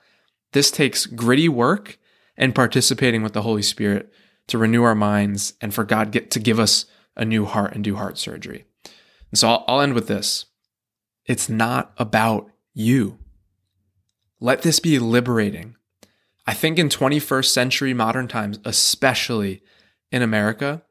This 0.53 0.71
takes 0.71 1.07
gritty 1.07 1.49
work 1.49 1.99
and 2.37 2.55
participating 2.55 3.23
with 3.23 3.33
the 3.33 3.43
Holy 3.43 3.63
Spirit 3.63 4.13
to 4.49 4.59
renew 4.59 4.83
our 4.83 4.95
minds 4.95 5.55
and 5.61 5.73
for 5.73 5.85
God 5.85 6.11
get 6.11 6.31
to 6.33 6.41
give 6.41 6.61
us 6.61 6.87
a 7.17 7.25
new 7.25 7.45
heart 7.45 7.75
and 7.75 7.83
do 7.83 7.97
heart 7.97 8.19
surgery. 8.19 8.65
And 9.31 9.39
so 9.39 9.49
I'll, 9.49 9.65
I'll 9.67 9.81
end 9.81 9.95
with 9.95 10.07
this. 10.07 10.47
It's 11.27 11.49
not 11.49 11.93
about 11.97 12.51
you. 12.73 13.19
Let 14.41 14.63
this 14.63 14.81
be 14.81 14.99
liberating. 14.99 15.77
I 16.47 16.55
think 16.55 16.79
in 16.79 16.89
21st 16.89 17.47
century 17.47 17.95
modern 17.95 18.29
times, 18.29 18.59
especially 18.65 19.63
in 20.13 20.23
America, 20.23 20.83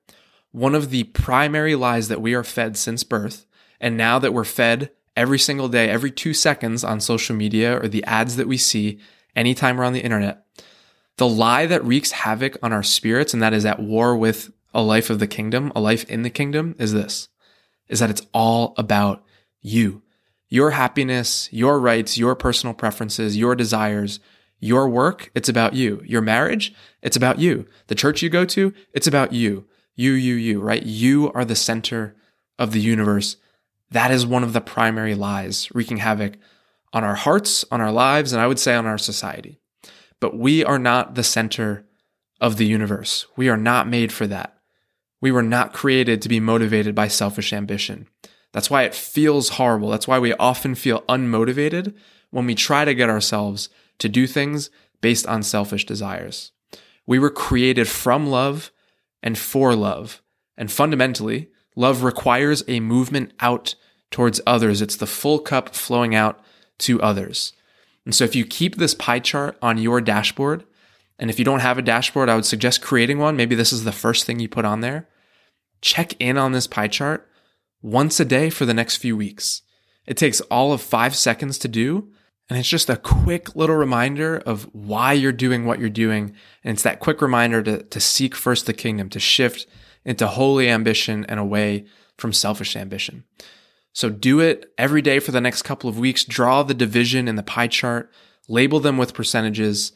one 0.52 0.76
of 0.76 0.90
the 0.90 1.04
primary 1.06 1.76
lies 1.76 2.08
that 2.08 2.22
we 2.22 2.34
are 2.34 2.44
fed 2.44 2.78
since 2.78 3.04
birth, 3.04 3.46
and 3.80 3.98
now 3.98 4.20
that 4.20 4.34
we're 4.34 4.44
fed 4.44 4.92
every 5.16 5.40
single 5.40 5.68
day, 5.68 5.90
every 5.90 6.12
two 6.12 6.34
seconds 6.34 6.84
on 6.84 7.00
social 7.00 7.36
media 7.36 7.80
or 7.80 7.88
the 7.88 8.04
ads 8.06 8.36
that 8.36 8.48
we 8.48 8.58
see 8.58 9.00
anytime 9.36 9.78
we're 9.78 9.84
on 9.84 9.94
the 9.94 10.04
internet, 10.04 10.46
the 11.18 11.28
lie 11.28 11.66
that 11.66 11.84
wreaks 11.84 12.12
havoc 12.12 12.58
on 12.64 12.74
our 12.74 12.84
spirits 12.84 13.34
and 13.34 13.42
that 13.44 13.54
is 13.54 13.66
at 13.66 13.80
war 13.80 14.16
with 14.16 14.52
a 14.74 14.82
life 14.82 15.10
of 15.10 15.20
the 15.20 15.28
kingdom, 15.28 15.72
a 15.76 15.82
life 15.82 16.04
in 16.10 16.24
the 16.24 16.30
kingdom, 16.30 16.76
is 16.80 16.94
this 16.94 17.30
is 17.90 18.00
that 18.00 18.10
it's 18.10 18.26
all 18.34 18.74
about 18.78 19.24
you. 19.62 20.02
Your 20.50 20.72
happiness, 20.72 21.50
your 21.52 21.80
rights, 21.80 22.18
your 22.18 22.36
personal 22.36 22.74
preferences, 22.74 23.38
your 23.38 23.56
desires, 23.56 24.20
your 24.64 24.88
work, 24.88 25.30
it's 25.36 25.50
about 25.50 25.74
you. 25.74 26.02
Your 26.06 26.22
marriage, 26.22 26.74
it's 27.02 27.18
about 27.18 27.38
you. 27.38 27.68
The 27.88 27.96
church 27.96 28.22
you 28.22 28.30
go 28.30 28.46
to, 28.46 28.74
it's 28.94 29.08
about 29.08 29.34
you. 29.34 29.66
You, 29.96 30.14
you, 30.14 30.36
you, 30.36 30.62
right? 30.62 30.82
You 30.82 31.32
are 31.34 31.44
the 31.44 31.54
center 31.54 32.16
of 32.58 32.72
the 32.72 32.80
universe. 32.80 33.36
That 33.92 34.10
is 34.10 34.26
one 34.26 34.42
of 34.42 34.54
the 34.54 34.62
primary 34.62 35.16
lies 35.16 35.70
wreaking 35.74 35.98
havoc 35.98 36.38
on 36.94 37.04
our 37.04 37.16
hearts, 37.16 37.66
on 37.72 37.82
our 37.82 37.92
lives, 37.92 38.32
and 38.32 38.42
I 38.42 38.48
would 38.48 38.58
say 38.58 38.74
on 38.74 38.86
our 38.86 38.98
society. 38.98 39.60
But 40.22 40.38
we 40.38 40.64
are 40.64 40.80
not 40.80 41.16
the 41.16 41.24
center 41.24 41.86
of 42.40 42.56
the 42.56 42.66
universe. 42.66 43.26
We 43.36 43.50
are 43.50 43.58
not 43.58 43.90
made 43.90 44.14
for 44.14 44.28
that. 44.28 44.58
We 45.20 45.32
were 45.32 45.44
not 45.44 45.74
created 45.74 46.22
to 46.22 46.30
be 46.30 46.40
motivated 46.40 46.96
by 46.96 47.10
selfish 47.10 47.52
ambition. 47.52 48.08
That's 48.54 48.70
why 48.70 48.84
it 48.84 48.96
feels 48.96 49.50
horrible. 49.50 49.90
That's 49.90 50.08
why 50.08 50.20
we 50.20 50.34
often 50.36 50.74
feel 50.74 51.02
unmotivated 51.10 51.94
when 52.32 52.46
we 52.46 52.56
try 52.56 52.86
to 52.86 52.96
get 52.96 53.10
ourselves 53.10 53.68
to 54.00 54.10
do 54.10 54.28
things 54.28 54.70
based 55.02 55.28
on 55.28 55.44
selfish 55.44 55.86
desires. 55.86 56.52
We 57.06 57.20
were 57.20 57.30
created 57.30 57.88
from 57.88 58.28
love 58.28 58.72
and 59.22 59.38
for 59.38 59.76
love. 59.76 60.22
And 60.58 60.72
fundamentally, 60.72 61.50
love 61.76 62.04
requires 62.04 62.64
a 62.68 62.80
movement 62.80 63.34
out 63.40 63.76
towards 64.12 64.42
others. 64.46 64.82
It's 64.82 64.96
the 64.96 65.08
full 65.08 65.40
cup 65.40 65.74
flowing 65.76 66.16
out 66.16 66.40
to 66.80 67.02
others. 67.02 67.54
And 68.06 68.14
so 68.14 68.24
if 68.24 68.36
you 68.36 68.46
keep 68.46 68.76
this 68.76 68.94
pie 68.94 69.20
chart 69.20 69.58
on 69.62 69.78
your 69.78 70.02
dashboard, 70.02 70.66
and 71.18 71.30
if 71.30 71.40
you 71.40 71.46
don't 71.46 71.62
have 71.62 71.78
a 71.78 71.84
dashboard, 71.84 72.30
I 72.30 72.36
would 72.36 72.46
suggest 72.46 72.82
creating 72.82 73.18
one. 73.18 73.36
Maybe 73.36 73.56
this 73.56 73.74
is 73.74 73.84
the 73.84 73.92
first 73.92 74.26
thing 74.26 74.40
you 74.40 74.50
put 74.50 74.66
on 74.66 74.82
there 74.82 75.08
check 75.82 76.14
in 76.18 76.38
on 76.38 76.54
this 76.54 76.66
pie 76.66 76.88
chart 76.88 77.30
once 77.82 78.18
a 78.18 78.26
day 78.26 78.50
for 78.50 78.66
the 78.66 78.74
next 78.74 78.98
few 78.98 79.18
weeks. 79.18 79.62
It 80.08 80.16
takes 80.16 80.40
all 80.42 80.72
of 80.72 80.82
five 80.82 81.14
seconds 81.14 81.58
to 81.60 81.68
do. 81.68 82.10
And 82.50 82.60
it's 82.60 82.70
just 82.70 82.90
a 82.90 82.98
quick 82.98 83.56
little 83.56 83.76
reminder 83.76 84.38
of 84.38 84.64
why 84.74 85.14
you're 85.14 85.32
doing 85.32 85.66
what 85.66 85.80
you're 85.80 85.90
doing. 85.90 86.36
And 86.64 86.74
it's 86.74 86.84
that 86.84 87.00
quick 87.00 87.22
reminder 87.22 87.64
to, 87.64 87.84
to 87.84 88.00
seek 88.00 88.36
first 88.36 88.66
the 88.66 88.74
kingdom, 88.74 89.10
to 89.10 89.20
shift 89.20 89.66
into 90.06 90.28
holy 90.28 90.70
ambition 90.70 91.26
and 91.30 91.40
away 91.40 91.86
from 92.18 92.34
selfish 92.34 92.76
ambition. 92.76 93.24
So 93.94 94.10
do 94.10 94.40
it 94.40 94.72
every 94.78 95.02
day 95.02 95.20
for 95.20 95.32
the 95.32 95.42
next 95.42 95.62
couple 95.62 95.90
of 95.90 96.00
weeks. 96.00 96.26
Draw 96.26 96.64
the 96.64 96.74
division 96.74 97.28
in 97.28 97.36
the 97.36 97.44
pie 97.44 97.68
chart, 97.68 98.12
label 98.48 98.80
them 98.80 98.98
with 98.98 99.14
percentages, 99.14 99.94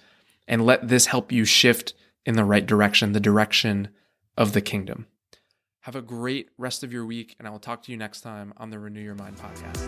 and 0.47 0.65
let 0.65 0.87
this 0.87 1.07
help 1.07 1.31
you 1.31 1.45
shift 1.45 1.93
in 2.25 2.35
the 2.35 2.45
right 2.45 2.65
direction, 2.65 3.11
the 3.11 3.19
direction 3.19 3.89
of 4.37 4.53
the 4.53 4.61
kingdom. 4.61 5.07
Have 5.81 5.95
a 5.95 6.01
great 6.01 6.49
rest 6.57 6.83
of 6.83 6.93
your 6.93 7.05
week, 7.05 7.35
and 7.39 7.47
I 7.47 7.51
will 7.51 7.59
talk 7.59 7.83
to 7.83 7.91
you 7.91 7.97
next 7.97 8.21
time 8.21 8.53
on 8.57 8.69
the 8.69 8.77
Renew 8.77 9.01
Your 9.01 9.15
Mind 9.15 9.37
podcast. 9.37 9.87